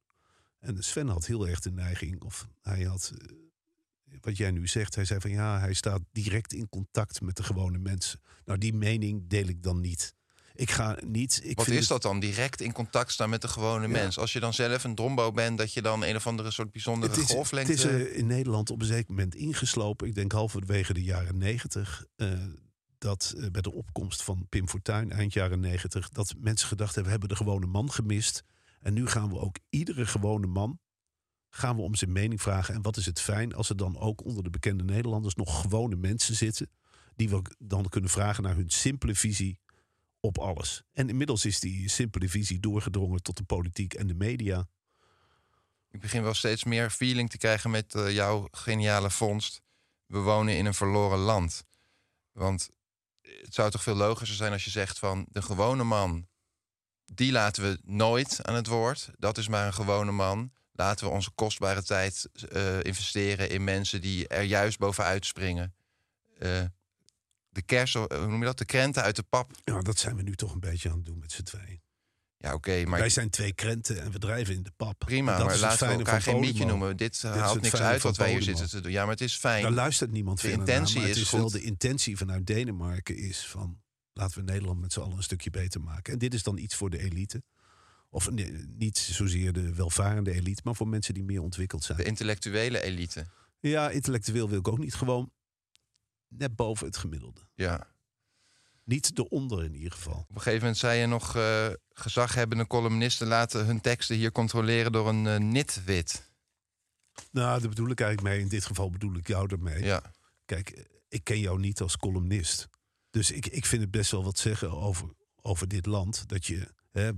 En 0.60 0.84
Sven 0.84 1.08
had 1.08 1.26
heel 1.26 1.48
erg 1.48 1.60
de 1.60 1.72
neiging, 1.72 2.22
of 2.24 2.48
hij 2.62 2.84
had, 2.84 3.14
eh, 3.18 3.36
wat 4.22 4.38
jij 4.38 4.52
nu 4.52 4.68
zegt, 4.68 4.96
hij 4.96 5.06
zei 5.06 5.20
van 5.20 5.30
ja, 5.32 5.60
hij 5.60 5.74
staat 5.74 6.02
direct 6.12 6.54
in 6.54 6.70
contact 6.70 7.22
met 7.22 7.36
de 7.38 7.44
gewone 7.44 7.78
mensen. 7.78 8.20
Nou, 8.46 8.60
die 8.60 8.74
mening 8.74 9.28
deel 9.28 9.48
ik 9.48 9.64
dan 9.64 9.82
niet. 9.82 10.16
Ik 10.55 10.72
ga 10.72 10.98
niet. 11.05 11.41
Ik 11.44 11.57
wat 11.57 11.68
is 11.68 11.79
het- 11.79 11.87
dat 11.87 12.01
dan? 12.01 12.20
Direct 12.20 12.61
in 12.61 12.72
contact 12.72 13.11
staan 13.11 13.29
met 13.29 13.41
de 13.41 13.48
gewone 13.48 13.87
mens. 13.87 14.18
Als 14.18 14.33
je 14.33 14.39
dan 14.39 14.53
zelf 14.53 14.83
een 14.83 14.96
drombo 14.96 15.31
bent... 15.31 15.57
dat 15.57 15.74
je 15.74 15.81
dan 15.81 16.03
een 16.03 16.15
of 16.15 16.27
andere 16.27 16.51
soort 16.51 16.72
bijzondere 16.72 17.13
Het 17.13 17.22
is, 17.22 17.29
golflengte... 17.29 17.72
het 17.72 17.79
is 17.79 17.85
eh, 17.85 18.18
in 18.18 18.27
Nederland 18.27 18.70
op 18.70 18.79
een 18.79 18.87
zeker 18.87 19.09
moment 19.09 19.35
ingeslopen. 19.35 20.07
Ik 20.07 20.15
denk 20.15 20.31
halverwege 20.31 20.94
de 20.94 21.03
jaren 21.03 21.37
negentig. 21.37 22.05
eh, 22.15 22.29
dat 22.98 23.33
eh, 23.37 23.50
bij 23.51 23.61
de 23.61 23.74
opkomst 23.74 24.24
van 24.24 24.46
Pim 24.50 24.68
Fortuyn 24.70 25.11
eind 25.11 25.33
jaren 25.33 25.59
negentig... 25.59 26.09
dat 26.09 26.33
mensen 26.37 26.68
gedacht 26.68 26.96
hebben, 26.96 27.13
we 27.13 27.20
hebben 27.20 27.37
de 27.37 27.44
gewone 27.44 27.65
man 27.65 27.91
gemist. 27.91 28.44
En 28.81 28.94
nu 28.94 29.07
gaan 29.07 29.29
we 29.29 29.39
ook 29.39 29.57
iedere 29.70 30.05
gewone 30.05 30.48
man... 30.48 30.79
gaan 31.50 31.75
we 31.75 31.81
om 31.81 31.96
zijn 31.96 32.11
mening 32.11 32.41
vragen. 32.41 32.74
En 32.75 32.81
wat 32.81 32.98
is 32.98 33.05
het 33.05 33.22
fijn 33.22 33.53
als 33.55 33.70
er 33.70 33.77
dan 33.77 33.98
ook 34.00 34.25
onder 34.25 34.44
de 34.44 34.50
bekende 34.50 34.83
Nederlanders... 34.83 35.35
nog 35.35 35.61
gewone 35.61 35.96
mensen 35.96 36.35
zitten... 36.35 36.70
die 37.15 37.29
we 37.29 37.41
dan 37.57 37.89
kunnen 37.89 38.09
vragen 38.09 38.44
naar 38.44 38.55
hun 38.55 38.70
simpele 38.70 39.15
visie 39.15 39.59
op 40.25 40.38
alles. 40.38 40.83
En 40.94 41.09
inmiddels 41.09 41.46
is 41.46 41.59
die 41.59 41.90
simpele 41.90 42.29
visie 42.29 42.59
doorgedrongen 42.59 43.22
tot 43.22 43.38
de 43.38 43.44
politiek 43.44 43.94
en 43.94 44.07
de 44.07 44.16
media... 44.16 44.68
Ik 45.96 46.01
begin 46.01 46.24
wel 46.24 46.33
steeds 46.33 46.64
meer 46.64 46.90
feeling 46.90 47.29
te 47.29 47.38
krijgen 47.38 47.72
met 47.72 47.96
eh, 47.96 48.11
jouw 48.11 48.48
geniale 48.51 49.09
vondst. 49.09 49.61
We 50.05 50.20
wonen 50.20 50.57
in 50.57 50.66
een 50.66 50.74
verloren 50.74 51.18
land. 51.18 51.66
Want 52.31 52.70
het 53.22 53.53
zou 53.53 53.72
toch 53.72 53.83
veel 53.83 53.96
logischer 53.96 54.38
zijn 54.38 54.51
als 54.51 54.64
je 54.64 54.70
zegt 54.70 55.00
van 55.00 55.25
de 55.29 55.42
gewone 55.42 55.83
man, 55.83 56.27
die 57.05 57.31
laten 57.31 57.64
we 57.64 57.79
nooit 57.83 58.46
aan 58.46 58.55
het 58.55 58.68
woord. 58.68 59.09
Dat 59.18 59.38
is 59.38 59.48
maar 59.48 59.66
een 59.66 59.74
gewone 59.74 60.11
man. 60.11 60.51
Laten 60.72 61.05
we 61.05 61.11
onze 61.11 61.31
kostbare 61.31 61.83
tijd 61.83 62.29
eh, 62.50 62.83
investeren 62.83 63.50
in 63.50 63.64
mensen 63.64 64.01
die 64.01 64.27
er 64.27 64.44
juist 64.44 64.79
bovenuit 64.79 65.25
springen. 65.25 65.75
Eh, 66.40 66.64
de 67.55 67.61
kers, 67.61 67.94
hoe 67.94 68.07
noem 68.27 68.39
je 68.39 68.46
dat? 68.46 68.57
De 68.57 68.65
krenten 68.65 69.03
uit 69.03 69.15
de 69.15 69.24
pap. 69.24 69.51
Ja, 69.63 69.79
dat 69.81 70.00
zijn 70.00 70.15
we 70.15 70.22
nu 70.22 70.35
toch 70.35 70.53
een 70.53 70.59
beetje 70.59 70.89
aan 70.89 70.96
het 70.96 71.05
doen 71.05 71.20
met 71.20 71.31
z'n 71.31 71.44
tweeën. 71.44 71.81
Ja, 72.37 72.53
oké, 72.53 72.85
maar 72.85 73.00
Wij 73.00 73.09
zijn 73.09 73.29
twee 73.29 73.53
krenten 73.53 74.01
en 74.01 74.11
we 74.11 74.20
drijven 74.20 74.55
in 74.55 74.63
de 74.63 74.72
pap. 74.75 75.00
prima. 75.00 75.37
Dat 75.37 75.46
Maar 75.46 75.57
laten 75.57 75.87
we 75.87 75.94
elkaar 75.94 76.22
geen 76.22 76.39
liedje 76.39 76.65
noemen. 76.65 76.98
Dit 76.98 77.22
haalt 77.22 77.53
het 77.53 77.63
niks 77.63 77.81
uit 77.81 78.01
wat 78.01 78.18
wij 78.18 78.31
hier 78.31 78.41
zitten 78.41 78.70
te 78.70 78.81
doen. 78.81 78.91
Ja, 78.91 79.01
maar 79.01 79.11
het 79.11 79.22
is 79.22 79.35
fijn. 79.35 79.61
Daar 79.61 79.72
luistert 79.72 80.11
niemand 80.11 80.41
De 80.41 80.48
naar, 80.48 80.57
intentie 80.57 81.01
is 81.09 81.18
is 81.18 81.31
wel 81.31 81.50
de 81.50 81.61
intentie 81.61 82.18
vanuit 82.18 82.48
Denemarken 82.48 83.18
is 83.18 83.46
van... 83.46 83.81
laten 84.13 84.37
we 84.37 84.44
Nederland 84.51 84.79
met 84.79 84.94
z'n 84.94 85.00
allen 85.00 85.18
een 85.18 85.24
stukje 85.24 85.50
beter 85.50 85.81
maken. 85.81 86.13
En 86.13 86.20
dit 86.20 86.33
is 86.33 86.44
dan 86.44 86.57
iets 86.57 86.75
voor 86.75 86.89
de 86.89 87.00
elite. 87.00 87.44
Of 88.09 88.31
nee, 88.31 88.51
niet 88.68 88.98
zozeer 88.98 89.53
de 89.53 89.74
welvarende 89.74 90.31
elite, 90.31 90.61
maar 90.63 90.75
voor 90.75 90.87
mensen 90.87 91.13
die 91.13 91.24
meer 91.24 91.41
ontwikkeld 91.41 91.83
zijn. 91.83 91.98
De 91.98 92.03
intellectuele 92.03 92.81
elite. 92.81 93.25
Ja, 93.59 93.89
intellectueel 93.89 94.50
wil 94.50 94.59
ik 94.59 94.68
ook 94.68 94.77
niet. 94.77 94.96
Gewoon 94.96 95.31
net 96.38 96.56
boven 96.56 96.88
het 96.88 96.98
gemiddelde. 96.98 97.42
Ja. 97.54 97.88
Niet 98.84 99.18
eronder 99.18 99.64
in 99.64 99.76
ieder 99.76 99.92
geval. 99.92 100.14
Op 100.14 100.30
een 100.30 100.36
gegeven 100.36 100.60
moment 100.60 100.78
zei 100.78 101.00
je 101.00 101.06
nog... 101.06 101.36
eh 101.36 101.68
gezaghebbende 101.98 102.68
columnisten 102.68 103.28
laten 103.28 103.66
hun 103.66 103.82
teksten 103.82 104.16
hier 104.16 104.32
controleren 104.32 104.92
door 104.92 105.08
een 105.08 105.28
eh, 105.28 105.38
nitwit. 105.38 106.32
Nou, 107.32 107.60
daar 107.60 107.70
bedoel 107.70 107.90
ik 107.90 108.00
eigenlijk 108.00 108.34
mee. 108.34 108.44
In 108.44 108.50
dit 108.50 108.66
geval 108.66 108.90
bedoel 108.90 109.16
ik 109.16 109.28
jou 109.28 109.50
ermee. 109.50 109.84
Ja. 109.84 110.12
Kijk, 110.46 110.88
ik 111.08 111.24
ken 111.24 111.40
jou 111.40 111.60
niet 111.60 111.82
als 111.82 111.98
columnist. 111.98 112.68
Dus 113.10 113.32
ik, 113.32 113.48
ik 113.48 113.66
vind 113.66 113.82
het 113.82 113.92
best 113.92 114.12
wel 114.12 114.24
wat 114.24 114.38
zeggen 114.38 114.72
over, 114.72 115.10
over 115.42 115.68
dit 115.68 115.86
land. 115.86 116.28
Dat 116.30 116.46
je, 116.46 116.68
hè, 116.92 117.12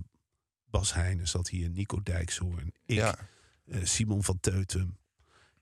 Bas 0.65 0.93
Heijnen 0.93 1.27
zat 1.27 1.49
hier, 1.49 1.69
Nico 1.69 2.01
Dijkshoorn, 2.03 2.73
ik, 2.85 2.95
ja. 2.95 3.17
eh, 3.65 3.85
Simon 3.85 4.23
van 4.23 4.39
Teutem. 4.39 4.97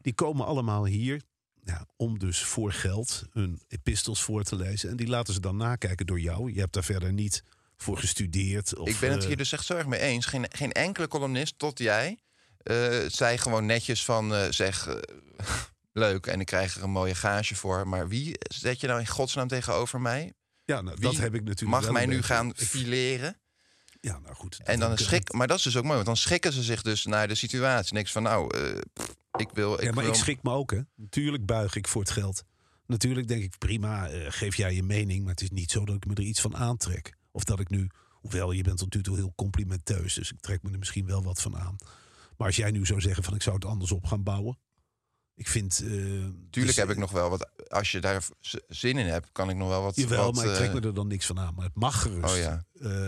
Die 0.01 0.13
komen 0.13 0.45
allemaal 0.45 0.85
hier 0.85 1.21
ja, 1.65 1.87
om 1.95 2.19
dus 2.19 2.43
voor 2.43 2.71
geld 2.71 3.23
hun 3.31 3.61
epistels 3.67 4.21
voor 4.23 4.43
te 4.43 4.55
lezen. 4.55 4.89
En 4.89 4.95
die 4.95 5.07
laten 5.07 5.33
ze 5.33 5.39
dan 5.39 5.57
nakijken 5.57 6.05
door 6.05 6.19
jou. 6.19 6.53
Je 6.53 6.59
hebt 6.59 6.73
daar 6.73 6.83
verder 6.83 7.13
niet 7.13 7.43
voor 7.77 7.97
gestudeerd. 7.97 8.75
Of, 8.75 8.87
Ik 8.89 8.99
ben 8.99 9.11
het 9.11 9.21
eh, 9.21 9.27
hier 9.27 9.37
dus 9.37 9.51
echt 9.51 9.65
zo 9.65 9.75
erg 9.75 9.85
mee 9.87 9.99
eens. 9.99 10.25
Geen, 10.25 10.45
geen 10.49 10.71
enkele 10.71 11.07
columnist, 11.07 11.53
tot 11.59 11.79
jij, 11.79 12.19
eh, 12.57 12.99
zei 13.07 13.37
gewoon 13.37 13.65
netjes 13.65 14.05
van... 14.05 14.33
eh, 14.35 14.45
zeg, 14.49 14.87
leuk 15.93 16.27
en 16.27 16.39
ik 16.39 16.45
krijg 16.45 16.75
er 16.75 16.83
een 16.83 16.89
mooie 16.89 17.15
gage 17.15 17.55
voor. 17.55 17.87
Maar 17.87 18.07
wie 18.07 18.35
zet 18.53 18.79
je 18.79 18.87
nou 18.87 18.99
in 18.99 19.07
godsnaam 19.07 19.47
tegenover 19.47 20.01
mij? 20.01 20.33
ja, 20.65 20.81
nou, 20.81 20.99
dat 20.99 21.17
heb 21.17 21.33
ik 21.35 21.43
natuurlijk 21.43 21.81
Mag 21.81 21.91
mij 21.91 22.05
nu 22.05 22.21
gaan 22.21 22.55
fileren? 22.55 23.39
Ja, 24.01 24.19
nou 24.19 24.35
goed. 24.35 24.59
En 24.63 24.79
dan 24.79 24.89
heb 24.89 24.99
een 24.99 25.03
ik- 25.05 25.09
schik, 25.11 25.33
maar 25.33 25.47
dat 25.47 25.57
is 25.57 25.63
dus 25.63 25.75
ook 25.77 25.83
mooi, 25.83 25.95
want 25.95 26.05
dan 26.05 26.17
schikken 26.17 26.53
ze 26.53 26.63
zich 26.63 26.81
dus 26.81 27.05
naar 27.05 27.27
de 27.27 27.35
situatie. 27.35 27.93
Niks 27.93 28.11
van, 28.11 28.23
nou, 28.23 28.55
ik 29.37 29.49
wil. 29.53 29.73
Ik 29.73 29.81
ja, 29.81 29.91
maar 29.91 30.03
wil... 30.03 30.13
ik 30.13 30.19
schrik 30.19 30.43
me 30.43 30.51
ook, 30.51 30.71
hè. 30.71 30.81
Natuurlijk 30.95 31.45
buig 31.45 31.75
ik 31.75 31.87
voor 31.87 32.01
het 32.01 32.11
geld. 32.11 32.43
Natuurlijk 32.87 33.27
denk 33.27 33.43
ik, 33.43 33.57
prima, 33.57 34.09
eh, 34.09 34.25
geef 34.31 34.55
jij 34.55 34.75
je 34.75 34.83
mening. 34.83 35.21
Maar 35.23 35.31
het 35.31 35.41
is 35.41 35.49
niet 35.49 35.71
zo 35.71 35.85
dat 35.85 35.95
ik 35.95 36.05
me 36.05 36.13
er 36.13 36.23
iets 36.23 36.41
van 36.41 36.55
aantrek. 36.55 37.17
Of 37.31 37.43
dat 37.43 37.59
ik 37.59 37.69
nu, 37.69 37.87
hoewel 38.11 38.51
je 38.51 38.63
bent 38.63 38.77
tot 38.77 38.93
nu 38.95 39.01
toe 39.01 39.15
heel 39.15 39.33
complimenteus. 39.35 40.13
Dus 40.13 40.31
ik 40.31 40.39
trek 40.39 40.63
me 40.63 40.71
er 40.71 40.79
misschien 40.79 41.05
wel 41.05 41.23
wat 41.23 41.41
van 41.41 41.57
aan. 41.57 41.75
Maar 42.37 42.47
als 42.47 42.55
jij 42.55 42.71
nu 42.71 42.85
zou 42.85 43.01
zeggen 43.01 43.23
van 43.23 43.35
ik 43.35 43.41
zou 43.41 43.55
het 43.55 43.65
anders 43.65 43.91
op 43.91 44.05
gaan 44.05 44.23
bouwen. 44.23 44.59
Ik 45.35 45.47
vind... 45.47 45.79
eh, 45.83 45.89
Tuurlijk 45.89 46.49
dus, 46.51 46.75
heb 46.75 46.89
ik 46.89 46.97
nog 46.97 47.11
wel 47.11 47.29
wat. 47.29 47.69
Als 47.69 47.91
je 47.91 48.01
daar 48.01 48.27
zin 48.67 48.97
in 48.97 49.05
hebt, 49.05 49.31
kan 49.31 49.49
ik 49.49 49.55
nog 49.55 49.67
wel 49.67 49.81
wat. 49.81 49.95
Jawel, 49.95 50.23
wat, 50.23 50.35
maar 50.35 50.45
ik 50.45 50.53
trek 50.53 50.67
eh, 50.67 50.73
me 50.73 50.81
er 50.81 50.93
dan 50.93 51.07
niks 51.07 51.25
van 51.25 51.39
aan. 51.39 51.53
Maar 51.55 51.65
het 51.65 51.75
mag 51.75 52.01
gerust. 52.01 52.33
Oh 52.33 52.37
ja. 52.37 52.65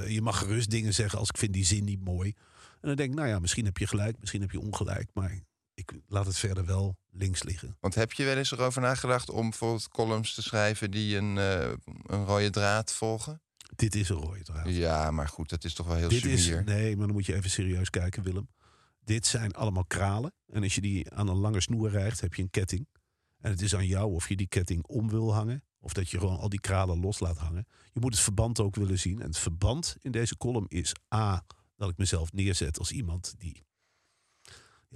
Je 0.08 0.22
mag 0.22 0.38
gerust 0.38 0.70
dingen 0.70 0.94
zeggen 0.94 1.20
als 1.20 1.30
ik 1.30 1.38
vind 1.38 1.54
die 1.54 1.66
zin 1.66 1.84
niet 1.84 2.04
mooi. 2.04 2.34
En 2.82 2.88
dan 2.88 2.96
denk 2.96 3.10
ik, 3.10 3.16
nou 3.16 3.28
ja, 3.28 3.40
misschien 3.40 3.66
heb 3.66 3.78
je 3.78 3.88
gelijk, 3.88 4.20
misschien 4.20 4.42
heb 4.42 4.52
je 4.52 4.60
ongelijk. 4.60 5.10
Maar 5.14 5.40
ik 5.78 5.94
laat 6.08 6.26
het 6.26 6.38
verder 6.38 6.66
wel 6.66 6.98
links 7.10 7.44
liggen. 7.44 7.78
Want 7.80 7.96
heb 7.96 8.14
je 8.14 8.24
wel 8.24 8.38
eens 8.38 8.52
erover 8.52 8.82
nagedacht 8.82 9.30
om 9.30 9.50
bijvoorbeeld 9.50 9.88
columns 9.88 10.34
te 10.34 10.42
schrijven 10.42 10.92
die 10.92 11.18
een, 11.18 11.38
eh, 11.38 11.72
een 12.06 12.26
rode 12.26 12.50
draad 12.50 12.94
volgen? 12.94 13.42
Dit 13.76 13.96
is 13.96 14.10
een 14.10 14.16
rode 14.16 14.44
draad. 14.44 14.68
Ja, 14.68 15.12
maar 15.12 15.28
goed, 15.28 15.50
dat 15.50 15.64
is 15.64 15.74
toch 15.74 15.88
wel 15.88 15.96
heel 15.96 16.10
Dit 16.10 16.26
is, 16.26 16.50
nee, 16.66 16.98
maar 16.98 17.06
dan 17.06 17.16
moet 17.16 17.26
je 17.26 17.36
even 17.36 17.50
serieus 17.50 17.90
kijken, 17.90 18.24
Willem. 18.24 18.50
Dit 19.04 19.26
zijn 19.26 19.54
allemaal 19.54 19.86
kralen. 19.86 20.34
En 20.48 20.64
als 20.64 20.76
je 20.76 20.82
die 20.82 21.12
aan 21.12 21.28
een 21.28 21.38
lange 21.38 21.62
snoer 21.62 21.90
rijgt, 21.90 22.22
heb 22.22 22.34
je 22.34 22.42
een 22.42 22.50
ketting. 22.50 22.88
En 23.38 23.52
het 23.52 23.62
is 23.62 23.76
aan 23.76 23.88
jou 23.88 24.14
of 24.14 24.30
je 24.30 24.36
die 24.36 24.48
ketting 24.48 24.86
om 24.86 25.10
wil 25.10 25.34
hangen. 25.34 25.64
Of 25.80 25.94
dat 25.94 26.10
je 26.10 26.20
gewoon 26.20 26.38
al 26.38 26.50
die 26.50 26.60
kralen 26.60 27.00
los 27.00 27.20
laat 27.20 27.38
hangen. 27.38 27.68
Je 27.94 28.00
moet 28.00 28.14
het 28.14 28.24
verband 28.24 28.60
ook 28.60 28.76
willen 28.76 29.00
zien. 29.00 29.20
En 29.20 29.28
het 29.28 29.38
verband 29.38 29.96
in 30.02 30.12
deze 30.12 30.38
column 30.38 30.68
is 30.68 30.96
A, 31.16 31.46
dat 31.76 31.90
ik 31.90 31.98
mezelf 31.98 32.32
neerzet 32.32 32.80
als 32.80 32.92
iemand 32.92 33.34
die... 33.38 33.67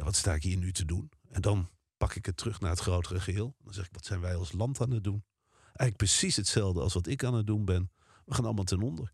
Ja, 0.01 0.07
wat 0.07 0.15
sta 0.15 0.33
ik 0.33 0.43
hier 0.43 0.57
nu 0.57 0.71
te 0.71 0.85
doen? 0.85 1.11
En 1.29 1.41
dan 1.41 1.69
pak 1.97 2.15
ik 2.15 2.25
het 2.25 2.37
terug 2.37 2.59
naar 2.59 2.69
het 2.69 2.79
grotere 2.79 3.19
geheel. 3.19 3.55
Dan 3.63 3.73
zeg 3.73 3.85
ik, 3.85 3.93
wat 3.93 4.05
zijn 4.05 4.19
wij 4.19 4.35
als 4.35 4.51
land 4.51 4.81
aan 4.81 4.91
het 4.91 5.03
doen? 5.03 5.23
Eigenlijk 5.63 5.97
precies 5.97 6.35
hetzelfde 6.35 6.81
als 6.81 6.93
wat 6.93 7.07
ik 7.07 7.23
aan 7.23 7.33
het 7.33 7.47
doen 7.47 7.65
ben. 7.65 7.91
We 8.25 8.33
gaan 8.33 8.45
allemaal 8.45 8.63
ten 8.63 8.81
onder. 8.81 9.13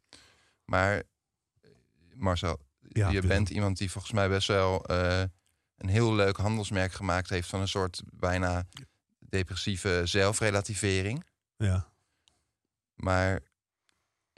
Maar 0.66 0.96
eh, 1.62 1.70
Marcel, 2.14 2.60
Ja, 2.80 3.10
je 3.10 3.22
bent 3.22 3.50
iemand 3.50 3.78
die 3.78 3.92
volgens 3.92 4.14
mij 4.14 4.30
best 4.30 4.48
wel 4.48 4.86
eh, 4.86 5.24
een 5.78 5.90
heel 5.90 6.16
leuk 6.16 6.38
handelsmerk 6.38 6.92
gemaakt 6.92 7.30
heeft 7.30 7.50
van 7.50 7.62
een 7.62 7.68
soort 7.68 8.02
bijna 8.14 8.68
depressieve 9.20 10.02
zelfrelativering. 10.06 11.26
Ja. 11.58 11.92
Maar 12.94 13.42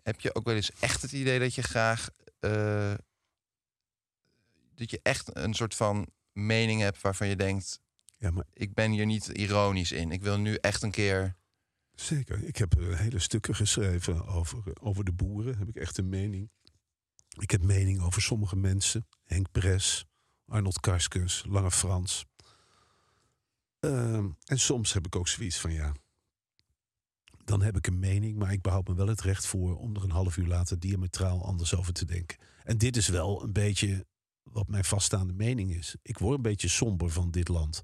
heb 0.03 0.21
je 0.21 0.35
ook 0.35 0.45
wel 0.45 0.55
eens 0.55 0.71
echt 0.79 1.01
het 1.01 1.11
idee 1.11 1.39
dat 1.39 1.55
je 1.55 1.61
graag 1.61 2.09
eh, 2.39 2.93
dat 4.75 4.91
je 4.91 4.99
echt 5.03 5.35
een 5.35 5.53
soort 5.53 5.75
van 5.75 6.07
mening 6.33 6.81
hebt 6.81 7.01
waarvan 7.01 7.27
je 7.27 7.35
denkt, 7.35 7.79
ja, 8.17 8.31
maar 8.31 8.45
ik 8.53 8.73
ben 8.73 8.91
hier 8.91 9.05
niet 9.05 9.27
ironisch 9.27 9.91
in. 9.91 10.11
Ik 10.11 10.21
wil 10.21 10.39
nu 10.39 10.55
echt 10.55 10.83
een 10.83 10.91
keer. 10.91 11.35
Zeker. 11.93 12.43
Ik 12.43 12.57
heb 12.57 12.73
hele 12.77 13.19
stukken 13.19 13.55
geschreven 13.55 14.25
over, 14.25 14.81
over 14.81 15.03
de 15.03 15.11
boeren. 15.11 15.57
Heb 15.57 15.67
ik 15.67 15.75
echt 15.75 15.97
een 15.97 16.09
mening. 16.09 16.49
Ik 17.39 17.51
heb 17.51 17.63
mening 17.63 18.01
over 18.01 18.21
sommige 18.21 18.55
mensen. 18.55 19.07
Henk 19.23 19.51
Bres, 19.51 20.05
Arnold 20.45 20.79
Karskens, 20.79 21.43
Lange 21.47 21.71
Frans. 21.71 22.25
Ehm, 23.79 24.29
en 24.45 24.59
soms 24.59 24.93
heb 24.93 25.05
ik 25.05 25.15
ook 25.15 25.27
zoiets 25.27 25.59
van 25.59 25.73
ja. 25.73 25.93
Dan 27.43 27.61
heb 27.61 27.77
ik 27.77 27.87
een 27.87 27.99
mening, 27.99 28.37
maar 28.37 28.51
ik 28.51 28.61
behoud 28.61 28.87
me 28.87 28.95
wel 28.95 29.07
het 29.07 29.21
recht 29.21 29.45
voor 29.45 29.77
om 29.77 29.95
er 29.95 30.03
een 30.03 30.11
half 30.11 30.37
uur 30.37 30.47
later 30.47 30.79
diametraal 30.79 31.45
anders 31.45 31.75
over 31.75 31.93
te 31.93 32.05
denken. 32.05 32.37
En 32.63 32.77
dit 32.77 32.97
is 32.97 33.07
wel 33.07 33.43
een 33.43 33.53
beetje 33.53 34.05
wat 34.51 34.67
mijn 34.67 34.83
vaststaande 34.85 35.33
mening 35.33 35.75
is. 35.75 35.95
Ik 36.01 36.17
word 36.17 36.35
een 36.35 36.41
beetje 36.41 36.67
somber 36.67 37.09
van 37.09 37.31
dit 37.31 37.47
land. 37.47 37.83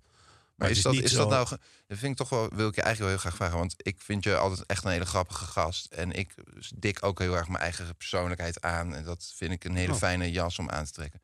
Maar 0.55 0.69
is, 0.69 0.81
dat, 0.81 0.93
is 0.93 1.11
zo- 1.11 1.17
dat 1.17 1.29
nou. 1.29 1.47
Dat 1.87 1.97
vind 1.97 2.11
ik 2.11 2.17
toch 2.17 2.29
wel. 2.29 2.49
Wil 2.55 2.67
ik 2.67 2.75
je 2.75 2.81
eigenlijk 2.81 2.99
wel 2.99 3.07
heel 3.09 3.17
graag 3.17 3.35
vragen. 3.35 3.57
Want 3.57 3.73
ik 3.77 4.01
vind 4.01 4.23
je 4.23 4.35
altijd 4.37 4.65
echt 4.65 4.83
een 4.83 4.91
hele 4.91 5.05
grappige 5.05 5.45
gast. 5.45 5.85
En 5.85 6.11
ik 6.11 6.33
dik 6.75 7.03
ook 7.03 7.19
heel 7.19 7.35
erg 7.35 7.47
mijn 7.47 7.63
eigen 7.63 7.95
persoonlijkheid 7.95 8.61
aan. 8.61 8.95
En 8.95 9.03
dat 9.03 9.33
vind 9.35 9.51
ik 9.51 9.63
een 9.63 9.75
hele 9.75 9.91
Oh. 9.91 9.97
fijne 9.97 10.31
jas 10.31 10.59
om 10.59 10.69
aan 10.69 10.85
te 10.85 10.91
trekken. 10.91 11.21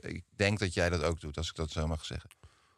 Ik 0.00 0.24
denk 0.36 0.58
dat 0.58 0.74
jij 0.74 0.90
dat 0.90 1.02
ook 1.02 1.20
doet, 1.20 1.36
als 1.36 1.48
ik 1.48 1.54
dat 1.54 1.70
zo 1.70 1.86
mag 1.86 2.04
zeggen. 2.04 2.30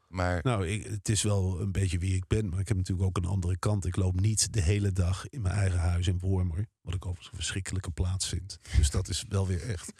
Maar 0.08 0.40
Nou, 0.42 0.66
ik, 0.68 0.84
het 0.86 1.08
is 1.08 1.22
wel 1.22 1.60
een 1.60 1.72
beetje 1.72 1.98
wie 1.98 2.14
ik 2.14 2.26
ben, 2.26 2.48
maar 2.48 2.60
ik 2.60 2.68
heb 2.68 2.76
natuurlijk 2.76 3.06
ook 3.08 3.16
een 3.16 3.24
andere 3.30 3.58
kant. 3.58 3.84
Ik 3.86 3.96
loop 3.96 4.20
niet 4.20 4.52
de 4.52 4.60
hele 4.62 4.92
dag 4.92 5.28
in 5.28 5.42
mijn 5.42 5.54
eigen 5.54 5.78
huis 5.78 6.06
in 6.06 6.18
Wormer, 6.18 6.66
wat 6.80 6.94
ik 6.94 7.04
overigens 7.04 7.28
een 7.30 7.36
verschrikkelijke 7.38 7.90
plaats 7.90 8.28
vind. 8.28 8.58
Dus 8.76 8.90
dat 8.90 9.08
is 9.08 9.24
wel 9.28 9.46
weer 9.46 9.68
echt. 9.68 9.92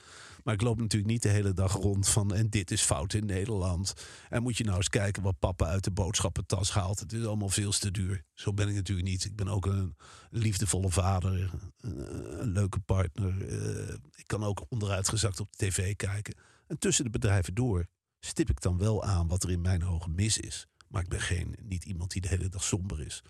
Maar 0.45 0.55
ik 0.55 0.61
loop 0.61 0.81
natuurlijk 0.81 1.13
niet 1.13 1.23
de 1.23 1.29
hele 1.29 1.53
dag 1.53 1.73
rond 1.73 2.09
van 2.09 2.35
en 2.35 2.51
dit 2.51 2.71
is 2.71 2.83
fout 2.83 3.13
in 3.13 3.27
Nederland. 3.27 3.95
En 4.29 4.43
moet 4.43 4.57
je 4.57 4.65
nou 4.65 4.77
eens 4.77 4.89
kijken 4.89 5.23
wat 5.23 5.39
papa 5.39 5.67
uit 5.67 5.85
de 5.85 5.91
boodschappentas 5.91 6.73
haalt. 6.73 7.01
Het 7.01 7.13
is 7.13 7.25
allemaal 7.25 7.49
veel 7.49 7.71
te 7.71 7.91
duur. 7.91 8.23
Zo 8.35 8.53
ben 8.53 8.69
ik 8.69 8.75
natuurlijk 8.75 9.09
niet. 9.09 9.25
Ik 9.25 9.37
ben 9.37 9.49
ook 9.49 9.67
een 9.67 9.97
liefdevolle 10.31 10.91
vader, 10.91 11.51
een, 11.81 12.41
een 12.41 12.51
leuke 12.53 12.81
partner. 12.81 13.49
Eh, 13.49 13.95
ik 14.15 14.27
kan 14.27 14.45
ook 14.45 14.67
onderuitgezakt 14.69 15.41
op 15.41 15.57
de 15.57 15.67
tv 15.67 15.97
kijken. 15.97 16.35
En 16.67 16.79
tussen 16.79 17.05
de 17.05 17.11
bedrijven 17.11 17.55
door 17.55 17.87
stip 18.21 18.51
ik 18.51 18.61
dan 18.61 18.79
wel 18.79 19.05
aan 19.05 19.29
wat 19.29 19.43
er 19.43 19.51
in 19.51 19.61
mijn 19.61 19.85
ogen 19.85 20.15
mis 20.15 20.39
is. 20.39 20.67
Maar 20.89 21.03
ik 21.03 21.09
ben 21.09 21.21
geen, 21.21 21.57
niet 21.63 21.85
iemand 21.85 22.11
die 22.11 22.21
de 22.21 22.29
hele 22.29 22.49
dag 22.49 22.65
somber 22.65 23.01
is. 23.01 23.23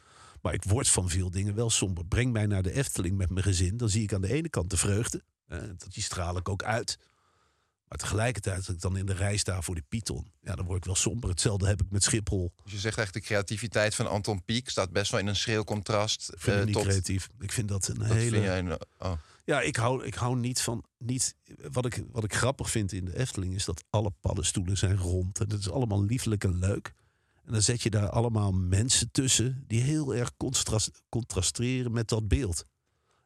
Maar 0.42 0.54
ik 0.54 0.64
word 0.64 0.88
van 0.88 1.08
veel 1.08 1.30
dingen 1.30 1.54
wel 1.54 1.70
somber. 1.70 2.06
Breng 2.06 2.32
mij 2.32 2.46
naar 2.46 2.62
de 2.62 2.72
Efteling 2.72 3.16
met 3.16 3.30
mijn 3.30 3.44
gezin. 3.44 3.76
Dan 3.76 3.88
zie 3.88 4.02
ik 4.02 4.12
aan 4.12 4.20
de 4.20 4.32
ene 4.32 4.48
kant 4.48 4.70
de 4.70 4.76
vreugde. 4.76 5.22
Dat 5.46 5.92
die 5.92 6.02
straal 6.02 6.36
ik 6.36 6.48
ook 6.48 6.62
uit. 6.62 6.98
Maar 7.88 7.98
tegelijkertijd, 7.98 8.56
als 8.56 8.68
ik 8.68 8.80
dan 8.80 8.96
in 8.96 9.06
de 9.06 9.12
rij 9.12 9.36
sta 9.36 9.62
voor 9.62 9.74
de 9.74 9.84
Python... 9.88 10.32
Ja, 10.40 10.54
dan 10.54 10.64
word 10.64 10.78
ik 10.78 10.84
wel 10.84 10.94
somber. 10.94 11.30
Hetzelfde 11.30 11.66
heb 11.66 11.82
ik 11.82 11.90
met 11.90 12.02
Schiphol. 12.02 12.52
dus 12.62 12.72
je 12.72 12.78
zegt 12.78 12.98
echt 12.98 13.12
de 13.12 13.20
creativiteit 13.20 13.94
van 13.94 14.08
Anton 14.08 14.44
Pieck 14.44 14.68
staat 14.68 14.90
best 14.90 15.10
wel 15.10 15.20
in 15.20 15.26
een 15.26 15.36
schril 15.36 15.64
contrast. 15.64 16.30
Ik 16.32 16.40
vind 16.40 16.56
eh, 16.56 16.64
niet 16.64 16.74
tot, 16.74 16.84
creatief. 16.84 17.28
Ik 17.38 17.52
vind 17.52 17.68
dat 17.68 17.88
een 17.88 17.98
dat 17.98 18.06
hele... 18.06 18.30
vind 18.30 18.44
jij 18.44 18.58
een, 18.58 18.78
oh. 18.98 19.12
Ja, 19.44 19.60
ik 19.60 19.76
hou, 19.76 20.04
ik 20.04 20.14
hou 20.14 20.36
niet 20.36 20.60
van. 20.60 20.84
Niet, 20.98 21.36
wat, 21.72 21.86
ik, 21.86 22.04
wat 22.12 22.24
ik 22.24 22.34
grappig 22.34 22.70
vind 22.70 22.92
in 22.92 23.04
de 23.04 23.18
Efteling 23.18 23.54
is 23.54 23.64
dat 23.64 23.84
alle 23.90 24.10
paddenstoelen 24.20 24.76
zijn 24.76 24.96
rond. 24.96 25.40
En 25.40 25.48
dat 25.48 25.58
is 25.58 25.70
allemaal 25.70 26.04
liefelijk 26.04 26.44
en 26.44 26.58
leuk. 26.58 26.94
En 27.44 27.52
dan 27.52 27.62
zet 27.62 27.82
je 27.82 27.90
daar 27.90 28.08
allemaal 28.08 28.52
mensen 28.52 29.10
tussen 29.10 29.64
die 29.66 29.80
heel 29.80 30.14
erg 30.14 30.36
contrast, 30.36 31.02
contrasteren 31.08 31.92
met 31.92 32.08
dat 32.08 32.28
beeld. 32.28 32.64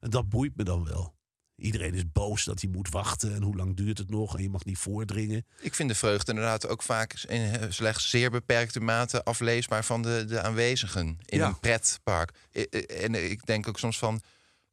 En 0.00 0.10
dat 0.10 0.28
boeit 0.28 0.56
me 0.56 0.64
dan 0.64 0.84
wel. 0.84 1.14
Iedereen 1.58 1.94
is 1.94 2.12
boos 2.12 2.44
dat 2.44 2.60
hij 2.60 2.70
moet 2.70 2.90
wachten 2.90 3.34
en 3.34 3.42
hoe 3.42 3.56
lang 3.56 3.76
duurt 3.76 3.98
het 3.98 4.10
nog 4.10 4.36
en 4.36 4.42
je 4.42 4.48
mag 4.50 4.64
niet 4.64 4.78
voordringen. 4.78 5.46
Ik 5.60 5.74
vind 5.74 5.88
de 5.88 5.94
vreugde 5.94 6.30
inderdaad 6.32 6.68
ook 6.68 6.82
vaak 6.82 7.12
in 7.28 7.40
eh, 7.54 7.66
slechts 7.70 8.10
zeer 8.10 8.30
beperkte 8.30 8.80
mate 8.80 9.24
afleesbaar 9.24 9.84
van 9.84 10.02
de, 10.02 10.24
de 10.28 10.42
aanwezigen 10.42 11.18
in 11.24 11.38
Ja. 11.38 11.46
een 11.46 11.58
pretpark. 11.60 12.30
En 12.88 13.30
ik 13.30 13.46
denk 13.46 13.68
ook 13.68 13.78
soms 13.78 13.98
van. 13.98 14.20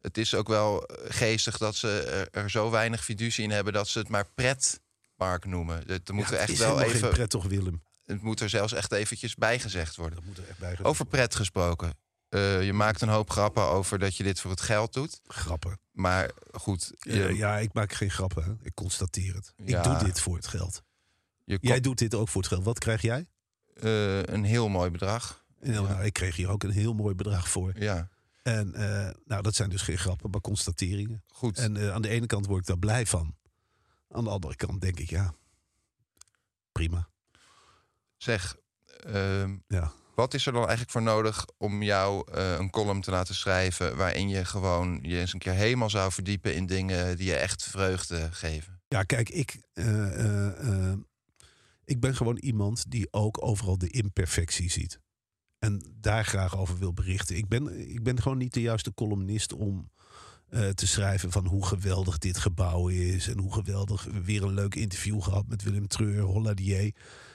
Het 0.01 0.17
is 0.17 0.33
ook 0.33 0.47
wel 0.47 0.85
eh, 0.85 1.05
geestig 1.15 1.57
dat 1.57 1.75
ze 1.75 2.01
er, 2.31 2.41
er 2.43 2.49
zo 2.49 2.69
weinig 2.69 3.03
fiducie 3.03 3.43
in 3.43 3.51
hebben 3.51 3.73
dat 3.73 3.87
ze 3.87 3.99
het 3.99 4.09
maar 4.09 4.25
pretpark 4.35 5.45
noemen. 5.45 5.83
Het 5.87 6.11
moet 6.11 6.25
Ja, 6.27 6.31
er 6.33 6.39
echt 6.39 6.49
is 6.49 6.57
wel 6.59 6.81
even. 6.81 7.09
pret 7.09 7.29
toch 7.29 7.45
Willem? 7.45 7.81
Het 8.05 8.21
moet 8.21 8.39
er 8.39 8.49
zelfs 8.49 8.73
echt 8.73 8.91
eventjes 8.91 9.35
bijgezegd 9.35 9.95
worden. 9.95 10.15
Dat 10.15 10.25
moet 10.27 10.37
er 10.37 10.47
echt 10.49 10.59
bij 10.59 10.69
gedaan 10.69 10.85
Over 10.85 11.05
pret 11.05 11.35
gesproken. 11.35 11.93
Eh, 12.29 12.63
je 12.65 12.73
maakt 12.73 13.01
een 13.01 13.09
hoop 13.09 13.29
grappen 13.29 13.63
over 13.63 13.99
dat 13.99 14.15
je 14.17 14.23
dit 14.23 14.39
voor 14.39 14.51
het 14.51 14.61
geld 14.61 14.93
doet. 14.93 15.19
Grappen. 15.27 15.79
Maar 15.91 16.31
goed, 16.51 16.91
je, 16.99 17.23
Eh, 17.25 17.37
ja, 17.37 17.57
ik 17.57 17.73
maak 17.73 17.93
geen 17.93 18.11
grappen. 18.11 18.43
Hè. 18.43 18.53
Ik 18.61 18.73
constateer 18.73 19.35
het. 19.35 19.53
Ja. 19.65 19.77
Ik 19.77 19.83
doe 19.83 19.97
dit 20.07 20.19
voor 20.19 20.35
het 20.35 20.47
geld. 20.47 20.83
je 21.43 21.57
Jij 21.61 21.79
doet 21.79 21.97
dit 21.97 22.13
ook 22.15 22.29
voor 22.29 22.41
het 22.41 22.49
geld. 22.51 22.63
Wat 22.63 22.79
krijg 22.79 23.01
jij? 23.01 23.27
eh, 23.75 24.23
een 24.23 24.43
heel 24.43 24.69
mooi 24.69 24.89
bedrag. 24.89 25.45
Ja. 25.61 25.81
nou, 25.81 26.03
ik 26.03 26.13
kreeg 26.13 26.35
hier 26.35 26.49
ook 26.49 26.63
een 26.63 26.69
heel 26.71 26.93
mooi 26.93 27.15
bedrag 27.15 27.49
voor. 27.49 27.79
Ja, 27.79 28.09
En 28.43 28.71
nou, 29.25 29.41
dat 29.41 29.55
zijn 29.55 29.69
dus 29.69 29.81
geen 29.81 29.97
grappen, 29.97 30.29
maar 30.29 30.41
constateringen. 30.41 31.23
goed. 31.27 31.57
En 31.57 31.93
aan 31.93 32.01
de 32.01 32.09
ene 32.09 32.25
kant 32.25 32.45
word 32.45 32.59
ik 32.59 32.65
daar 32.67 32.77
blij 32.77 33.05
van. 33.05 33.35
Aan 34.09 34.23
de 34.23 34.29
andere 34.29 34.55
kant 34.55 34.81
denk 34.81 34.99
ik, 34.99 35.09
ja, 35.09 35.33
prima. 36.71 37.09
Zeg, 38.17 38.55
ehm, 39.03 39.55
Ja. 39.67 39.91
Wat 40.15 40.33
is 40.33 40.45
er 40.45 40.51
dan 40.51 40.61
eigenlijk 40.61 40.91
voor 40.91 41.01
nodig 41.01 41.45
om 41.57 41.83
jou 41.83 42.31
eh, 42.31 42.53
een 42.57 42.69
column 42.69 43.01
te 43.01 43.11
laten 43.11 43.35
schrijven... 43.35 43.97
waarin 43.97 44.29
je 44.29 44.45
gewoon 44.45 44.99
je 45.01 45.19
eens 45.19 45.33
een 45.33 45.39
keer 45.39 45.53
helemaal 45.53 45.89
zou 45.89 46.11
verdiepen 46.11 46.55
in 46.55 46.65
dingen 46.65 47.17
die 47.17 47.25
je 47.25 47.35
echt 47.35 47.63
vreugde 47.63 48.29
geven? 48.31 48.81
Ja, 48.87 49.03
kijk, 49.03 49.29
ik, 49.29 49.61
eh, 49.73 50.89
eh, 50.89 50.97
ik 51.85 51.99
ben 51.99 52.15
gewoon 52.15 52.37
iemand 52.37 52.91
die 52.91 53.07
ook 53.11 53.43
overal 53.43 53.77
de 53.77 53.89
imperfectie 53.89 54.71
ziet. 54.71 54.99
En 55.59 55.95
daar 55.99 56.25
graag 56.25 56.57
over 56.57 56.77
wil 56.77 56.93
berichten. 56.93 57.35
Ik 57.35 57.47
ben, 57.47 57.89
ik 57.89 58.03
ben 58.03 58.21
gewoon 58.21 58.37
niet 58.37 58.53
de 58.53 58.61
juiste 58.61 58.93
columnist 58.93 59.53
om 59.53 59.93
te 60.75 60.87
schrijven 60.87 61.31
van 61.31 61.45
hoe 61.45 61.65
geweldig 61.65 62.17
dit 62.17 62.37
gebouw 62.37 62.87
is. 62.87 63.27
En 63.27 63.39
hoe 63.39 63.53
geweldig 63.53 64.03
we 64.03 64.23
weer 64.23 64.43
een 64.43 64.53
leuk 64.53 64.75
interview 64.75 65.21
gehad 65.21 65.47
met 65.47 65.63
Willem 65.63 65.87
Treur, 65.87 66.21
Holladier. 66.21 66.93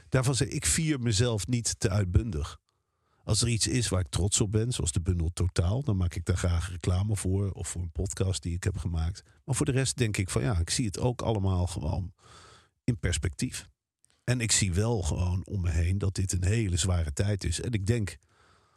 Daarvan 0.09 0.35
zeg 0.35 0.49
ik 0.49 0.67
vier 0.67 1.01
mezelf 1.01 1.47
niet 1.47 1.81
te 1.81 1.91
uitbundig. 1.91 2.60
Als 3.31 3.43
er 3.43 3.49
iets 3.49 3.67
is 3.67 3.89
waar 3.89 4.01
ik 4.01 4.09
trots 4.09 4.41
op 4.41 4.53
ben, 4.53 4.73
zoals 4.73 4.93
de 4.93 5.01
bundel 5.01 5.31
Totaal, 5.33 5.83
dan 5.83 5.97
maak 5.97 6.15
ik 6.15 6.25
daar 6.25 6.37
graag 6.37 6.71
reclame 6.71 7.17
voor. 7.17 7.51
Of 7.51 7.69
voor 7.69 7.83
een 7.83 7.91
podcast 7.91 8.43
die 8.43 8.55
ik 8.55 8.65
heb 8.65 8.77
gemaakt. 8.77 9.23
Maar 9.45 9.55
voor 9.55 9.67
de 9.67 9.73
rest 9.73 9.97
denk 9.97 10.17
ik 10.17 10.31
van 10.31 10.43
ja, 10.43 10.59
ik 10.59 10.71
zie 10.71 10.87
het 10.87 10.99
ook 10.99 11.23
allemaal 11.23 11.67
gewoon 11.67 12.13
in 12.85 12.99
perspectief. 12.99 13.69
En 14.25 14.41
ik 14.41 14.53
zie 14.53 14.73
wel 14.73 15.03
gewoon 15.03 15.47
om 15.47 15.61
me 15.61 15.71
heen 15.71 15.99
dat 15.99 16.15
dit 16.15 16.33
een 16.33 16.45
hele 16.45 16.77
zware 16.77 17.13
tijd 17.13 17.45
is. 17.45 17.61
En 17.61 17.73
ik 17.73 17.87
denk, 17.87 18.19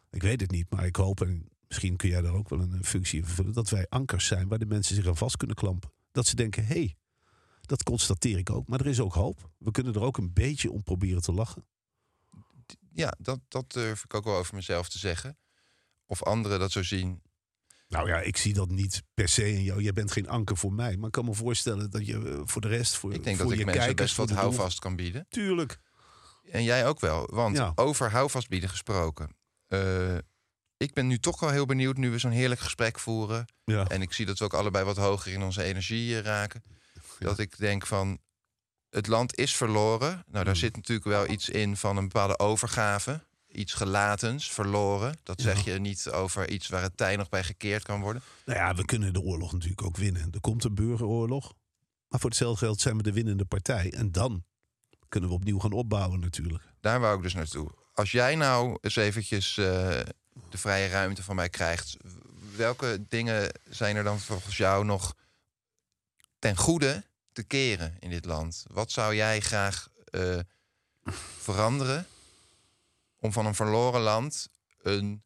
ik 0.10 0.22
weet 0.22 0.42
het 0.42 0.52
niet, 0.52 0.70
maar 0.70 0.86
ik 0.86 0.96
hoop, 0.96 1.22
en 1.22 1.50
misschien 1.68 1.96
kun 1.96 2.10
jij 2.10 2.22
daar 2.22 2.34
ook 2.34 2.50
wel 2.50 2.60
een 2.60 2.86
functie 2.86 3.20
in 3.20 3.26
vervullen, 3.26 3.54
dat 3.54 3.70
wij 3.70 3.86
ankers 3.89 4.28
zijn 4.28 4.48
waar 4.48 4.60
de 4.60 4.66
mensen 4.66 4.96
zich 4.96 5.08
aan 5.08 5.18
vast 5.18 5.38
kunnen 5.38 5.56
klampen. 5.56 5.92
Dat 6.12 6.28
ze 6.28 6.36
denken, 6.36 6.66
hé, 6.66 6.74
hey, 6.74 6.96
dat 7.62 7.84
constateer 7.84 8.38
ik 8.38 8.50
ook. 8.50 8.68
Maar 8.68 8.80
er 8.80 8.88
is 8.88 9.00
ook 9.00 9.13
hoop. 9.13 9.50
We 9.58 9.72
kunnen 9.72 9.94
er 9.94 10.02
ook 10.02 10.18
een 10.18 10.34
beetje 10.34 10.72
om 10.72 10.84
proberen 10.84 11.22
te 11.22 11.34
lachen. 11.34 11.66
Ja, 12.93 13.13
dat, 13.17 13.39
dat 13.47 13.71
durf 13.71 14.04
ik 14.04 14.13
ook 14.13 14.23
wel 14.23 14.36
over 14.36 14.56
mezelf 14.56 14.89
te 14.89 14.97
zeggen. 14.97 15.38
Of 16.06 16.23
anderen 16.23 16.60
dat 16.60 16.71
zo 16.71 16.84
zien. 16.84 17.21
Nou 17.88 18.08
ja, 18.08 18.19
ik 18.19 18.38
zie 18.38 18.54
dat 18.54 18.69
niet 18.69 19.04
per 19.13 19.28
se 19.30 19.52
in 19.54 19.63
jou. 19.63 19.82
Jij 19.82 19.93
bent 19.93 20.12
geen 20.12 20.28
anker 20.30 20.58
voor 20.58 20.73
mij. 20.73 20.97
Maar 20.97 21.06
ik 21.06 21.12
kan 21.12 21.26
me 21.26 21.34
voorstellen 21.34 21.89
dat 21.91 22.06
je 22.06 22.30
eh, 22.30 22.41
voor 22.43 22.62
de 22.62 22.67
rest, 22.67 22.95
voor, 22.95 23.13
Ik 23.13 23.23
denk 23.23 23.36
voor 23.36 23.45
dat 23.45 23.54
ik 23.54 23.60
je 23.60 23.65
mensen 23.65 23.86
kijkers, 23.86 24.15
best 24.15 24.30
wat 24.30 24.38
houvast 24.38 24.80
kan 24.80 24.95
bieden. 24.95 25.26
Tuurlijk. 25.30 25.80
En 26.52 26.63
jij 26.63 26.88
ook 26.88 26.99
wel. 26.99 27.28
Want 27.32 27.58
Ja. 27.58 27.71
over 27.76 28.12
houvastbieden 28.12 28.69
gesproken. 28.69 29.36
eh, 29.67 30.17
ik 30.78 30.93
ben 30.93 31.08
nu 31.08 31.17
toch 31.17 31.39
wel 31.39 31.49
heel 31.49 31.65
benieuwd, 31.65 31.97
nu 31.97 32.10
we 32.12 32.17
zo'n 32.17 32.32
heerlijk 32.32 32.62
gesprek 32.62 32.99
voeren. 32.99 33.45
Ja. 33.65 33.88
En 33.88 34.02
ik 34.02 34.13
zie 34.13 34.26
dat 34.26 34.39
we 34.39 34.45
ook 34.45 34.54
allebei 34.54 34.86
wat 34.86 34.97
hoger 34.97 35.32
in 35.32 35.41
onze 35.43 35.63
energie 35.63 36.15
eh, 36.17 36.21
raken. 36.23 36.63
Dat 37.19 37.39
ik 37.39 37.58
denk 37.58 37.86
van, 37.86 38.19
het 38.93 39.08
land 39.08 39.38
is 39.38 39.56
verloren. 39.56 40.10
Nou, 40.32 40.43
daar 40.45 40.53
Mm. 40.53 40.60
zit 40.60 40.75
natuurlijk 40.75 41.08
wel 41.08 41.29
iets 41.29 41.49
in 41.49 41.77
van 41.77 41.97
een 41.97 42.08
bepaalde 42.08 42.39
overgave. 42.39 43.23
Iets 43.51 43.73
gelatens, 43.73 44.51
verloren. 44.51 45.17
Dat 45.23 45.41
zeg 45.41 45.63
je 45.65 45.79
niet 45.79 46.10
over 46.10 46.49
iets 46.49 46.67
waar 46.67 46.82
het 46.82 46.97
tij 46.97 47.15
nog 47.15 47.29
bij 47.29 47.43
gekeerd 47.43 47.84
kan 47.84 48.01
worden. 48.01 48.21
Nou 48.45 48.60
ja, 48.60 48.75
we 48.75 48.86
kunnen 48.86 49.13
de 49.13 49.21
oorlog 49.21 49.51
natuurlijk 49.51 49.82
ook 49.82 49.97
winnen. 49.97 50.27
Er 50.32 50.41
komt 50.41 50.63
een 50.63 50.75
burgeroorlog. 50.75 51.53
Maar 52.08 52.19
voor 52.19 52.29
hetzelfde 52.29 52.65
geld 52.65 52.82
zijn 52.82 52.97
we 52.97 53.03
de 53.03 53.13
winnende 53.13 53.45
partij. 53.45 53.93
En 53.93 54.12
dan 54.12 54.43
kunnen 55.10 55.29
we 55.29 55.36
opnieuw 55.36 55.60
gaan 55.60 55.71
opbouwen 55.71 56.19
natuurlijk. 56.19 56.63
Daar 56.79 56.99
wou 56.99 57.17
ik 57.17 57.23
dus 57.23 57.34
naartoe. 57.34 57.69
Als 57.93 58.12
jij 58.12 58.36
nou 58.36 58.77
eens 58.82 58.95
eventjes 58.95 59.58
eh, 59.58 59.65
de 60.49 60.58
vrije 60.58 60.88
ruimte 60.88 61.23
van 61.23 61.36
mij 61.36 61.49
krijgt... 61.49 61.97
welke 62.56 63.06
dingen 63.08 63.51
zijn 63.69 63.95
er 63.95 64.03
dan 64.03 64.19
volgens 64.19 64.58
jou 64.58 64.86
nog 64.86 65.15
ten 66.39 66.58
goede 66.58 67.03
te 67.34 67.43
keren 67.43 67.96
in 68.00 68.10
dit 68.10 68.26
land? 68.26 68.63
Wat 68.72 68.91
zou 68.91 69.15
jij 69.15 69.39
graag 69.41 69.88
eh, 70.06 70.39
veranderen 71.39 72.06
om 73.19 73.32
van 73.34 73.46
een 73.46 73.56
verloren 73.56 74.02
land 74.02 74.50
een 74.82 75.24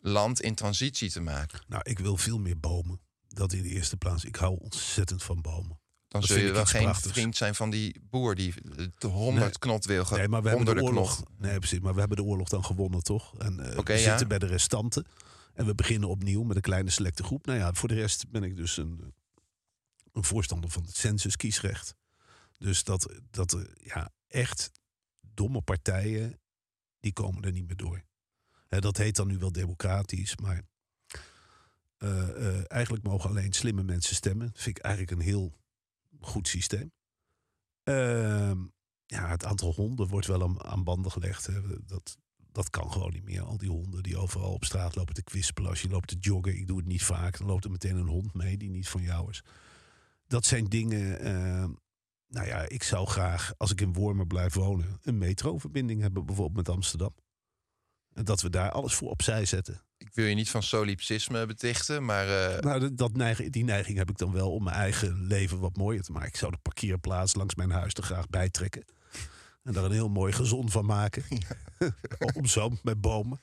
land 0.00 0.40
in 0.40 0.54
transitie 0.54 1.10
te 1.10 1.20
maken? 1.20 1.60
Nou, 1.68 1.82
ik 1.84 1.98
wil 1.98 2.16
veel 2.16 2.38
meer 2.38 2.58
bomen. 2.60 3.00
Dat 3.28 3.52
in 3.52 3.62
de 3.62 3.68
eerste 3.68 3.96
plaats. 3.96 4.24
Ik 4.24 4.36
hou 4.36 4.58
ontzettend 4.60 5.22
van 5.22 5.40
bomen. 5.40 5.80
Dan 6.08 6.20
Dat 6.20 6.30
zul 6.30 6.38
je 6.38 6.52
wel 6.52 6.64
geen 6.66 6.82
prachtigs. 6.82 7.12
vriend 7.12 7.36
zijn 7.36 7.54
van 7.54 7.70
die 7.70 8.00
boer 8.10 8.34
die 8.34 8.54
de 8.98 9.06
honderd 9.06 9.44
Nee. 9.44 9.58
knot 9.58 9.84
wil. 9.84 10.04
ge- 10.04 10.16
Nee, 10.16 10.28
maar 10.28 10.42
we 10.42 10.48
hebben 10.48 10.74
de 10.76 10.82
oorlog. 10.82 11.14
knot. 11.16 11.28
Nee, 11.38 11.58
precies. 11.58 11.80
Maar 11.80 11.92
we 11.94 11.98
hebben 12.00 12.16
de 12.16 12.22
oorlog 12.24 12.48
dan 12.48 12.64
gewonnen, 12.64 13.02
toch? 13.02 13.38
En 13.38 13.78
Oké, 13.78 13.92
we 13.92 13.98
ja. 13.98 14.08
zitten 14.08 14.28
bij 14.28 14.38
de 14.38 14.46
restanten. 14.46 15.06
En 15.54 15.66
we 15.66 15.74
beginnen 15.74 16.08
opnieuw 16.08 16.42
met 16.42 16.56
een 16.56 16.62
kleine 16.62 16.90
selecte 16.90 17.22
groep. 17.22 17.46
Nou 17.46 17.58
ja, 17.58 17.72
voor 17.72 17.88
de 17.88 17.94
rest 17.94 18.30
ben 18.30 18.42
ik 18.42 18.56
dus 18.56 18.76
een, 18.76 19.14
een 20.12 20.24
voorstander 20.24 20.70
van 20.70 20.82
het 20.82 20.96
census-kiesrecht. 20.96 21.94
Dus 22.58 22.84
dat, 22.84 23.12
dat 23.30 23.66
ja, 23.82 24.12
echt 24.26 24.70
domme 25.20 25.60
partijen, 25.60 26.40
die 27.00 27.12
komen 27.12 27.42
er 27.42 27.52
niet 27.52 27.66
meer 27.66 27.76
door. 27.76 28.04
Dat 28.68 28.96
heet 28.96 29.16
dan 29.16 29.26
nu 29.26 29.38
wel 29.38 29.52
democratisch, 29.52 30.36
maar 30.36 30.62
eh, 31.96 32.28
eh, 32.28 32.64
eigenlijk 32.68 33.04
mogen 33.04 33.30
alleen 33.30 33.52
slimme 33.52 33.82
mensen 33.82 34.14
stemmen. 34.14 34.46
Dat 34.46 34.62
vind 34.62 34.78
ik 34.78 34.84
eigenlijk 34.84 35.16
een 35.16 35.26
heel 35.26 35.52
goed 36.20 36.48
systeem. 36.48 36.92
Ehm, 37.82 38.58
ja, 39.06 39.28
het 39.28 39.44
aantal 39.44 39.72
honden 39.72 40.08
wordt 40.08 40.26
wel 40.26 40.42
aan, 40.42 40.64
aan 40.64 40.84
banden 40.84 41.12
gelegd. 41.12 41.48
Dat, 41.86 42.18
dat 42.52 42.70
kan 42.70 42.92
gewoon 42.92 43.12
niet 43.12 43.24
meer. 43.24 43.42
Al 43.42 43.58
die 43.58 43.70
honden 43.70 44.02
die 44.02 44.16
overal 44.16 44.52
op 44.52 44.64
straat 44.64 44.96
lopen 44.96 45.14
te 45.14 45.22
kwispelen. 45.22 45.70
Als 45.70 45.82
je 45.82 45.88
loopt 45.88 46.08
te 46.08 46.16
joggen, 46.20 46.56
ik 46.56 46.66
doe 46.66 46.78
het 46.78 46.86
niet 46.86 47.02
vaak. 47.02 47.38
Dan 47.38 47.46
loopt 47.46 47.64
er 47.64 47.70
meteen 47.70 47.96
een 47.96 48.06
hond 48.06 48.34
mee 48.34 48.56
die 48.56 48.70
niet 48.70 48.88
van 48.88 49.02
jou 49.02 49.30
is. 49.30 49.44
Dat 50.32 50.46
zijn 50.46 50.64
dingen... 50.64 51.18
eh, 51.20 51.64
nou 52.28 52.46
ja, 52.46 52.68
ik 52.68 52.82
zou 52.82 53.06
graag, 53.06 53.52
als 53.56 53.70
ik 53.70 53.80
in 53.80 53.92
Wormer 53.92 54.26
blijf 54.26 54.54
wonen... 54.54 54.98
een 55.02 55.18
metroverbinding 55.18 56.00
hebben, 56.00 56.24
bijvoorbeeld 56.26 56.66
met 56.66 56.74
Amsterdam. 56.76 57.14
En 58.14 58.24
dat 58.24 58.40
we 58.40 58.50
daar 58.50 58.70
alles 58.70 58.94
voor 58.94 59.10
opzij 59.10 59.44
zetten. 59.44 59.82
Ik 59.96 60.10
wil 60.14 60.26
je 60.26 60.34
niet 60.34 60.50
van 60.50 60.62
solipsisme 60.62 61.46
betichten, 61.46 62.04
maar 62.04 62.28
eh, 62.54 62.60
Nou, 62.60 62.94
dat- 62.94 63.36
die 63.50 63.64
neiging 63.64 63.98
heb 63.98 64.10
ik 64.10 64.18
dan 64.18 64.32
wel 64.32 64.52
om 64.52 64.64
mijn 64.64 64.76
eigen 64.76 65.26
leven 65.26 65.58
wat 65.58 65.76
mooier 65.76 66.02
te 66.02 66.12
maken. 66.12 66.28
Ik 66.28 66.36
zou 66.36 66.52
de 66.52 66.58
parkeerplaats 66.62 67.34
langs 67.34 67.54
mijn 67.54 67.70
huis 67.70 67.94
er 67.94 68.02
graag 68.02 68.28
bij 68.28 68.50
trekken. 68.50 68.84
En 69.62 69.72
daar 69.72 69.84
een 69.84 69.92
heel 69.92 70.08
mooi 70.08 70.32
gezond 70.32 70.70
van 70.72 70.84
maken. 70.86 71.24
Omzoomd 72.34 72.84
met 72.84 73.00
bomen. 73.00 73.40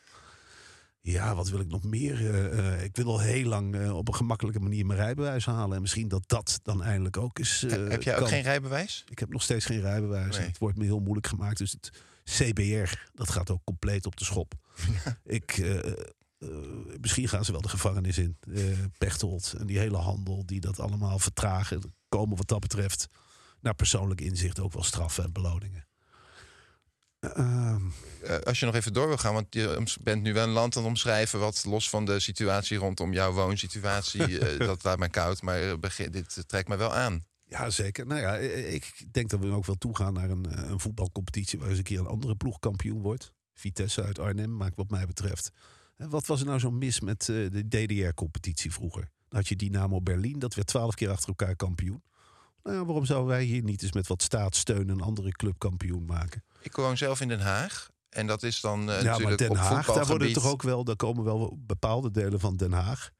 Ja, 1.01 1.35
wat 1.35 1.49
wil 1.49 1.59
ik 1.59 1.67
nog 1.67 1.83
meer? 1.83 2.33
Eh, 2.33 2.73
eh, 2.75 2.83
ik 2.83 2.95
wil 2.95 3.05
al 3.05 3.19
heel 3.19 3.45
lang 3.45 3.75
eh, 3.75 3.95
op 3.95 4.07
een 4.07 4.15
gemakkelijke 4.15 4.59
manier 4.59 4.85
mijn 4.85 4.99
rijbewijs 4.99 5.45
halen. 5.45 5.75
En 5.75 5.81
misschien 5.81 6.07
dat 6.07 6.23
dat 6.27 6.59
dan 6.63 6.83
eindelijk 6.83 7.17
ook 7.17 7.39
is. 7.39 7.61
heb 7.61 8.03
jij 8.03 8.13
ook 8.13 8.19
kan. 8.19 8.29
geen 8.29 8.41
rijbewijs? 8.41 9.03
Ik 9.09 9.19
heb 9.19 9.29
nog 9.29 9.41
steeds 9.41 9.65
geen 9.65 9.81
rijbewijs. 9.81 10.37
Nee. 10.37 10.47
Het 10.47 10.57
wordt 10.57 10.77
me 10.77 10.83
heel 10.83 10.99
moeilijk 10.99 11.27
gemaakt. 11.27 11.57
Dus 11.57 11.71
het 11.71 11.91
CBR, 12.23 13.09
dat 13.13 13.29
gaat 13.29 13.49
ook 13.49 13.63
compleet 13.63 14.05
op 14.05 14.15
de 14.17 14.25
schop. 14.25 14.53
Ik, 15.23 15.65
misschien 17.01 17.27
gaan 17.27 17.45
ze 17.45 17.51
wel 17.51 17.61
de 17.61 17.69
gevangenis 17.69 18.17
in. 18.17 18.37
Pechtold 18.97 19.55
en 19.57 19.67
die 19.67 19.79
hele 19.79 19.97
handel 19.97 20.45
die 20.45 20.59
dat 20.59 20.79
allemaal 20.79 21.19
vertragen. 21.19 21.77
Er 21.81 21.89
Komen 22.09 22.37
wat 22.37 22.47
dat 22.47 22.59
betreft 22.59 23.07
naar 23.61 23.75
persoonlijk 23.75 24.21
inzicht 24.21 24.59
ook 24.59 24.73
wel 24.73 24.83
straffen 24.83 25.23
en 25.23 25.31
beloningen. 25.31 25.88
Ehm, 27.19 27.81
Eh, 28.23 28.37
als 28.37 28.59
je 28.59 28.65
nog 28.65 28.75
even 28.75 28.93
door 28.93 29.07
wil 29.07 29.17
gaan, 29.17 29.33
want 29.33 29.45
je 29.49 29.83
bent 30.01 30.21
nu 30.21 30.33
wel 30.33 30.43
een 30.43 30.53
land 30.53 30.75
aan 30.75 30.81
het 30.81 30.91
omschrijven... 30.91 31.39
wat 31.39 31.65
los 31.65 31.89
van 31.89 32.05
de 32.05 32.19
situatie 32.19 32.77
rondom 32.77 33.13
jouw 33.13 33.31
woonsituatie... 33.31 34.39
eh, 34.39 34.59
dat 34.59 34.83
laat 34.83 34.97
mij 34.99 35.09
koud, 35.09 35.41
maar 35.41 35.61
eh, 35.61 35.77
begin, 35.77 36.11
dit 36.11 36.43
trekt 36.47 36.67
mij 36.67 36.77
wel 36.77 36.93
aan. 36.93 37.25
ja, 37.45 37.69
zeker. 37.69 38.05
Nou 38.05 38.21
ja, 38.21 38.35
ik 38.35 39.05
denk 39.11 39.29
dat 39.29 39.39
we 39.39 39.51
ook 39.51 39.65
wel 39.65 39.77
toegaan 39.77 40.13
naar 40.13 40.29
een, 40.29 40.69
een 40.71 40.79
voetbalcompetitie... 40.79 41.59
waar 41.59 41.69
eens 41.69 41.77
een 41.77 41.83
keer 41.83 41.99
een 41.99 42.05
andere 42.07 42.35
ploeg 42.35 42.59
kampioen 42.59 43.01
wordt. 43.01 43.31
Vitesse 43.53 44.03
uit 44.03 44.19
Arnhem 44.19 44.57
maakt 44.57 44.75
wat 44.75 44.89
mij 44.89 45.05
betreft. 45.05 45.51
Wat 45.95 46.25
was 46.25 46.39
er 46.39 46.45
nou 46.45 46.59
zo 46.59 46.71
mis 46.71 46.99
met 46.99 47.25
de 47.25 47.67
DDR-competitie 47.67 48.71
vroeger? 48.71 49.01
Dan 49.01 49.39
had 49.39 49.47
je 49.47 49.55
Dynamo 49.55 50.01
Berlin, 50.01 50.39
dat 50.39 50.53
werd 50.53 50.67
twaalf 50.67 50.95
keer 50.95 51.09
achter 51.09 51.27
elkaar 51.27 51.55
kampioen. 51.55 52.03
Nou 52.63 52.75
ja, 52.75 52.85
waarom 52.85 53.05
zouden 53.05 53.29
wij 53.29 53.43
hier 53.43 53.63
niet 53.63 53.81
eens 53.81 53.91
met 53.91 54.07
wat 54.07 54.21
staatssteun 54.21 54.89
een 54.89 55.01
andere 55.01 55.31
club 55.31 55.59
kampioen 55.59 56.05
maken? 56.05 56.43
Ik 56.61 56.75
woon 56.75 56.97
zelf 56.97 57.21
in 57.21 57.27
Den 57.27 57.39
Haag. 57.39 57.89
En 58.09 58.27
dat 58.27 58.43
is 58.43 58.61
dan 58.61 58.79
eh, 58.79 59.01
ja, 59.01 59.03
maar 59.03 59.03
natuurlijk 59.03 59.37
Den 59.37 59.49
op 59.49 59.57
Haag, 59.57 59.85
daar 59.85 60.05
worden 60.05 60.33
toch 60.33 60.47
ook 60.47 60.61
wel, 60.61 60.83
daar 60.83 60.95
komen 60.95 61.23
wel 61.23 61.57
bepaalde 61.59 62.11
delen 62.11 62.39
van 62.39 62.57
Den 62.57 62.71
Haag. 62.71 63.11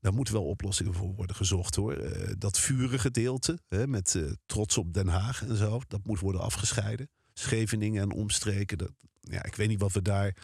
Daar 0.00 0.12
moeten 0.12 0.34
wel 0.34 0.44
oplossingen 0.44 0.94
voor 0.94 1.14
worden 1.14 1.36
gezocht 1.36 1.74
hoor. 1.74 1.92
Eh, 1.92 2.32
dat 2.38 2.58
vure 2.58 2.98
gedeelte, 2.98 3.58
hè, 3.68 3.86
met 3.86 4.14
eh, 4.14 4.22
trots 4.46 4.78
op 4.78 4.94
Den 4.94 5.08
Haag 5.08 5.42
en 5.42 5.56
zo, 5.56 5.80
dat 5.88 6.00
moet 6.04 6.20
worden 6.20 6.40
afgescheiden. 6.40 7.08
Scheveningen 7.32 8.02
en 8.02 8.12
omstreken, 8.12 8.78
dat, 8.78 8.90
ja, 9.20 9.44
ik 9.44 9.54
weet 9.54 9.68
niet 9.68 9.80
wat 9.80 9.92
we 9.92 10.02
daar. 10.02 10.36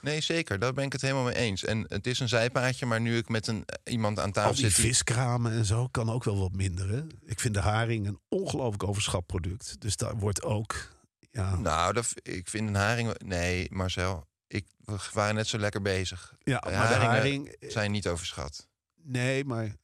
Nee, 0.00 0.20
zeker. 0.20 0.58
Daar 0.58 0.72
ben 0.72 0.84
ik 0.84 0.92
het 0.92 1.00
helemaal 1.02 1.24
mee 1.24 1.34
eens. 1.34 1.64
En 1.64 1.84
het 1.88 2.06
is 2.06 2.20
een 2.20 2.28
zijpaadje, 2.28 2.86
maar 2.86 3.00
nu 3.00 3.16
ik 3.16 3.28
met 3.28 3.46
een, 3.46 3.62
eh, 3.66 3.92
iemand 3.92 4.18
aan 4.18 4.32
tafel 4.32 4.50
Al 4.50 4.56
die 4.56 4.66
zit... 4.66 4.76
die- 4.76 4.84
viskramen 4.84 5.52
en 5.52 5.64
zo 5.64 5.86
kan 5.88 6.10
ook 6.10 6.24
wel 6.24 6.38
wat 6.38 6.52
minder. 6.52 6.88
Hè? 6.88 7.02
Ik 7.24 7.40
vind 7.40 7.54
de 7.54 7.60
haring 7.60 8.06
een 8.06 8.20
ongelooflijk 8.28 8.82
overschatproduct. 8.84 9.80
Dus 9.80 9.96
daar 9.96 10.16
wordt 10.16 10.42
ook. 10.42 10.88
Ja, 11.30 11.56
Nou, 11.56 11.92
dat, 11.92 12.12
ik 12.22 12.48
vind 12.48 12.68
een 12.68 12.74
haring... 12.74 13.18
Nee, 13.24 13.66
Marcel, 13.72 14.26
ik, 14.46 14.66
we 14.84 14.96
waren 15.12 15.34
net 15.34 15.46
zo 15.46 15.58
lekker 15.58 15.82
bezig. 15.82 16.34
ja 16.42 16.58
de 16.58 16.70
maar 16.70 16.88
de 16.88 16.94
haring. 16.94 17.48
eh, 17.48 17.70
Zijn 17.70 17.90
niet 17.90 18.08
overschat. 18.08 18.68
Nee, 19.02 19.44
maar 19.44 19.64
eh, 19.64 19.74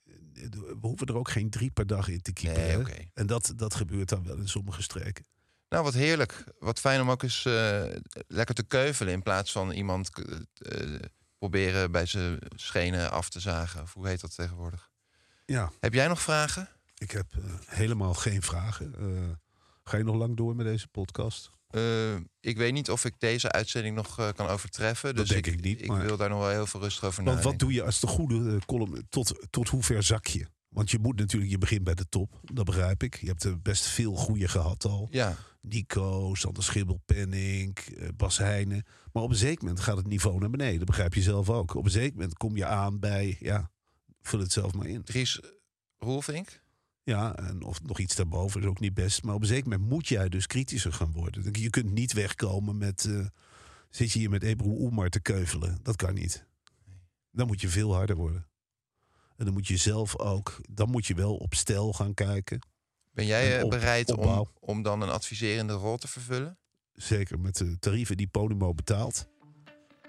we 0.52 0.76
hoeven 0.80 1.06
er 1.06 1.16
ook 1.16 1.30
geen 1.30 1.50
drie 1.50 1.70
per 1.70 1.86
dag 1.86 2.08
in 2.08 2.20
te 2.22 2.32
kiepen. 2.32 2.62
Nee, 2.62 2.78
oké. 2.78 2.94
En 3.14 3.26
dat, 3.26 3.52
dat 3.56 3.74
gebeurt 3.74 4.08
dan 4.08 4.24
wel 4.24 4.36
in 4.36 4.48
sommige 4.48 4.82
streken. 4.82 5.24
Nou, 5.68 5.84
wat 5.84 5.94
heerlijk. 5.94 6.44
Wat 6.58 6.80
fijn 6.80 7.00
om 7.00 7.10
ook 7.10 7.22
eens 7.22 7.44
eh, 7.44 7.84
lekker 8.28 8.54
te 8.54 8.62
keuvelen... 8.62 9.12
in 9.12 9.22
plaats 9.22 9.52
van 9.52 9.70
iemand 9.70 10.10
eh, 10.58 10.94
proberen 11.38 11.90
bij 11.90 12.06
zijn 12.06 12.38
schenen 12.54 13.10
af 13.10 13.28
te 13.28 13.40
zagen. 13.40 13.82
Of 13.82 13.92
hoe 13.94 14.08
heet 14.08 14.20
dat 14.20 14.34
tegenwoordig? 14.34 14.90
Ja, 15.44 15.72
Heb 15.80 15.94
jij 15.94 16.08
nog 16.08 16.22
vragen? 16.22 16.68
ik 16.98 17.10
heb 17.10 17.26
eh, 17.34 17.42
helemaal 17.66 18.14
geen 18.14 18.42
vragen. 18.42 18.94
Ga 19.84 19.96
je 19.96 20.04
nog 20.04 20.16
lang 20.16 20.36
door 20.36 20.56
met 20.56 20.66
deze 20.66 20.88
podcast? 20.88 21.50
Ik 22.40 22.56
weet 22.56 22.72
niet 22.72 22.90
of 22.90 23.04
ik 23.04 23.14
deze 23.18 23.52
uitzending 23.52 23.94
nog 23.96 24.32
kan 24.34 24.46
overtreffen. 24.46 25.14
Dat 25.14 25.26
dus 25.26 25.42
denk 25.42 25.46
ik 25.46 25.60
niet, 25.64 25.80
Ik 25.80 25.86
maar- 25.88 26.04
wil 26.04 26.16
daar 26.16 26.28
nog 26.28 26.38
wel 26.38 26.48
heel 26.48 26.66
veel 26.66 26.80
rustig 26.80 27.04
over 27.04 27.24
Want 27.24 27.36
nadenken. 27.36 27.50
wat 27.50 27.58
doe 27.58 27.72
je 27.72 27.82
als 27.82 28.00
de 28.00 28.06
goede 28.06 28.58
column? 28.66 29.06
Tot, 29.08 29.46
tot 29.50 29.68
hoe 29.68 29.82
ver 29.82 30.02
zak 30.02 30.26
je? 30.26 30.46
Want 30.68 30.90
je 30.90 30.98
moet 30.98 31.18
natuurlijk, 31.18 31.50
je 31.50 31.58
begint 31.58 31.84
bij 31.84 31.94
de 31.94 32.08
top. 32.08 32.40
Dat 32.42 32.64
begrijp 32.64 33.02
ik. 33.02 33.16
Je 33.20 33.26
hebt 33.26 33.44
er 33.44 33.60
best 33.62 33.84
veel 33.84 34.14
goede 34.14 34.48
gehad 34.48 34.84
al. 34.84 35.08
Ja, 35.10 35.36
Nico, 35.68 36.34
Sander 36.34 36.62
Schibbel, 36.62 37.00
Penning, 37.04 37.78
eh, 37.78 38.08
Bas 38.16 38.38
Heijnen. 38.38 38.84
Maar 39.12 39.22
op 39.22 39.30
een 39.30 39.36
zeker 39.36 39.64
moment 39.64 39.80
gaat 39.82 39.96
het 39.96 40.06
niveau 40.06 40.38
naar 40.38 40.50
beneden. 40.50 40.78
Dat 40.78 40.86
begrijp 40.86 41.14
je 41.14 41.22
zelf 41.22 41.50
ook. 41.50 41.74
Op 41.74 41.84
een 41.84 41.90
zeker 41.90 42.14
moment 42.14 42.36
kom 42.36 42.56
je 42.56 42.66
aan 42.66 42.98
bij, 42.98 43.36
ja, 43.40 43.70
vul 44.20 44.40
het 44.40 44.52
zelf 44.52 44.74
maar 44.74 44.86
in. 44.86 45.02
Dries 45.02 45.40
Roelvink. 45.98 46.64
Ja, 47.02 47.36
en 47.36 47.62
of 47.62 47.82
nog 47.82 47.98
iets 47.98 48.14
daarboven 48.14 48.60
is 48.60 48.66
ook 48.66 48.80
niet 48.80 48.94
best. 48.94 49.22
Maar 49.22 49.34
op 49.34 49.40
een 49.40 49.46
zeker 49.46 49.68
moment 49.68 49.90
moet 49.90 50.08
jij 50.08 50.28
dus 50.28 50.46
kritischer 50.46 50.92
gaan 50.92 51.12
worden. 51.12 51.48
Je 51.52 51.70
kunt 51.70 51.90
niet 51.90 52.12
wegkomen 52.12 52.78
met, 52.78 53.04
eh, 53.04 53.26
zit 53.90 54.12
je 54.12 54.18
hier 54.18 54.30
met 54.30 54.42
Ebru 54.42 54.68
Oemar 54.68 55.08
te 55.08 55.20
keuvelen. 55.20 55.78
Dat 55.82 55.96
kan 55.96 56.14
niet. 56.14 56.46
Dan 57.30 57.46
moet 57.46 57.60
je 57.60 57.68
veel 57.68 57.94
harder 57.94 58.16
worden. 58.16 58.46
En 59.36 59.44
dan 59.44 59.54
moet 59.54 59.66
je 59.66 59.76
zelf 59.76 60.18
ook, 60.18 60.60
dan 60.70 60.90
moet 60.90 61.06
je 61.06 61.14
wel 61.14 61.36
op 61.36 61.54
stijl 61.54 61.92
gaan 61.92 62.14
kijken. 62.14 62.58
Ben 63.16 63.26
jij 63.26 63.58
eh, 63.58 63.64
op- 63.64 63.70
bereid 63.70 64.10
om, 64.10 64.18
opbouw. 64.18 64.50
om 64.60 64.82
dan 64.82 65.00
een 65.00 65.10
adviserende 65.10 65.72
rol 65.72 65.96
te 65.96 66.08
vervullen? 66.08 66.58
Zeker 66.92 67.38
met 67.38 67.56
de 67.56 67.78
tarieven 67.78 68.16
die 68.16 68.26
Podimo 68.28 68.74
betaalt. 68.74 69.26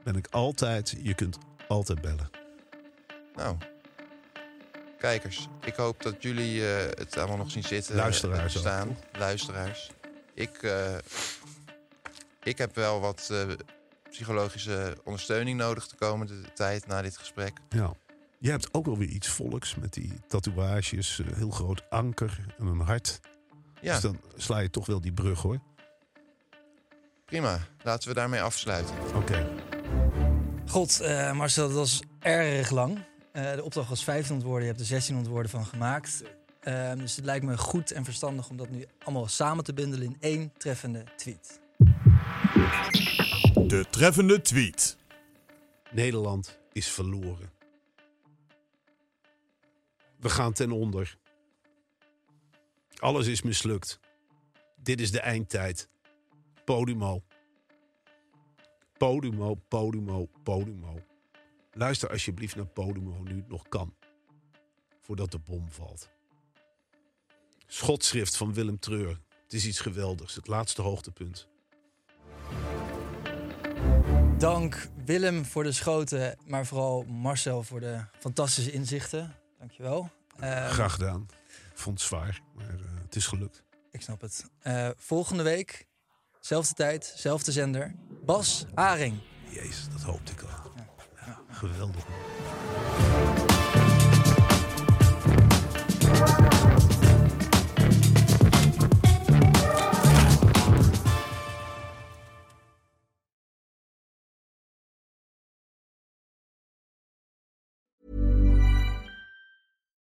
Ben 0.03 0.15
ik 0.15 0.27
altijd, 0.29 0.95
je 1.01 1.13
kunt 1.13 1.37
altijd 1.67 2.01
bellen. 2.01 2.29
Nou, 3.35 3.57
kijkers, 4.97 5.47
ik 5.65 5.75
hoop 5.75 6.01
dat 6.03 6.23
jullie 6.23 6.73
eh, 6.73 6.85
het 6.85 7.17
allemaal 7.17 7.37
nog 7.37 7.51
zien 7.51 7.63
zitten. 7.63 7.95
Luisteraars 7.95 8.53
eh, 8.55 8.59
ook, 8.61 8.67
staan. 8.67 8.97
Luisteraars. 9.17 9.91
Ik 10.33 10.71
ik 12.43 12.57
heb 12.57 12.75
wel 12.75 12.99
wat 12.99 13.31
psychologische 14.09 14.97
ondersteuning 15.03 15.57
nodig 15.57 15.87
de 15.87 15.95
komende 15.95 16.53
tijd 16.53 16.87
na 16.87 17.01
dit 17.01 17.17
gesprek. 17.17 17.57
Ja. 17.69 17.93
Je 18.39 18.49
hebt 18.49 18.73
ook 18.73 18.85
wel 18.85 18.97
weer 18.97 19.07
iets 19.07 19.27
volks 19.27 19.75
met 19.75 19.93
die 19.93 20.13
tatoeages. 20.27 21.17
Een 21.19 21.33
heel 21.35 21.49
groot 21.49 21.89
anker 21.89 22.45
en 22.57 22.65
een 22.65 22.79
hart. 22.79 23.19
Ja, 23.81 23.93
Dus 23.93 24.01
dan 24.01 24.19
sla 24.35 24.59
je 24.59 24.69
toch 24.69 24.85
wel 24.85 25.01
die 25.01 25.13
brug 25.13 25.41
hoor. 25.41 25.59
prima. 27.25 27.59
Laten 27.83 28.07
we 28.09 28.13
daarmee 28.15 28.41
afsluiten. 28.41 28.95
Oké. 29.15 29.49
God, 30.67 30.99
eh, 30.99 31.31
Marcel, 31.33 31.67
dat 31.67 31.77
was 31.77 31.99
erg 32.19 32.69
lang. 32.69 32.99
Eh, 33.31 33.53
de 33.53 33.63
opdracht 33.63 33.89
was 33.89 34.03
1500 34.03 34.43
woorden, 34.49 34.61
je 34.61 34.67
hebt 34.73 34.79
er 34.79 34.87
1600 34.87 35.33
woorden 35.33 35.51
van 35.51 35.65
gemaakt. 35.65 36.23
Eh, 36.59 36.91
dus 36.93 37.15
het 37.15 37.25
lijkt 37.25 37.45
me 37.45 37.57
goed 37.57 37.91
en 37.91 38.03
verstandig 38.05 38.49
om 38.49 38.57
dat 38.57 38.69
nu 38.69 38.85
allemaal 39.03 39.27
samen 39.27 39.63
te 39.63 39.73
bundelen 39.73 40.07
in 40.07 40.17
één 40.19 40.51
treffende 40.57 41.03
tweet. 41.15 41.59
De 43.67 43.85
treffende 43.89 44.41
tweet. 44.41 44.97
Nederland 45.91 46.59
is 46.71 46.87
verloren. 46.87 47.49
We 50.19 50.29
gaan 50.29 50.53
ten 50.53 50.71
onder. 50.71 51.17
Alles 52.95 53.27
is 53.27 53.41
mislukt. 53.41 53.99
Dit 54.75 55.01
is 55.01 55.11
de 55.11 55.19
eindtijd. 55.19 55.89
Podimo. 56.65 57.23
Podimo, 58.97 59.55
Podimo, 59.55 60.29
Podimo. 60.43 60.99
Luister 61.71 62.09
alsjeblieft 62.09 62.55
naar 62.55 62.67
Podimo 62.67 63.21
nu 63.23 63.35
het 63.35 63.47
nog 63.47 63.67
kan. 63.69 63.95
Voordat 65.01 65.31
de 65.31 65.39
bom 65.39 65.71
valt. 65.71 66.09
Schotschrift 67.67 68.37
van 68.37 68.53
Willem 68.53 68.79
Treur. 68.79 69.19
Het 69.43 69.53
is 69.53 69.65
iets 69.65 69.79
geweldigs. 69.79 70.35
Het 70.35 70.47
laatste 70.47 70.81
hoogtepunt. 70.81 71.47
Dank 74.37 74.89
Willem 75.05 75.45
voor 75.45 75.63
de 75.63 75.71
schoten, 75.71 76.37
maar 76.45 76.65
vooral 76.65 77.03
Marcel 77.03 77.63
voor 77.63 77.79
de 77.79 78.05
fantastische 78.19 78.71
inzichten. 78.71 79.35
Dankjewel. 79.59 80.09
Eh, 80.39 80.67
Graag 80.69 80.93
gedaan. 80.93 81.25
Vond 81.73 81.97
het 81.99 82.07
zwaar, 82.07 82.41
maar 82.55 82.65
eh, 82.69 82.73
het 83.03 83.15
is 83.15 83.25
gelukt. 83.25 83.63
Ik 83.91 84.01
snap 84.01 84.21
het. 84.21 84.45
Eh, 84.59 84.89
volgende 84.97 85.43
week, 85.43 85.87
zelfde 86.39 86.73
tijd, 86.73 87.13
zelfde 87.15 87.51
zender. 87.51 87.95
Bas 88.25 88.65
Haring. 88.73 89.19
Jezus, 89.49 89.89
dat 89.91 90.01
hoopte 90.01 90.31
ik 90.31 90.41
al. 90.41 90.71
Ja, 91.25 91.39
geweldig. 91.49 92.05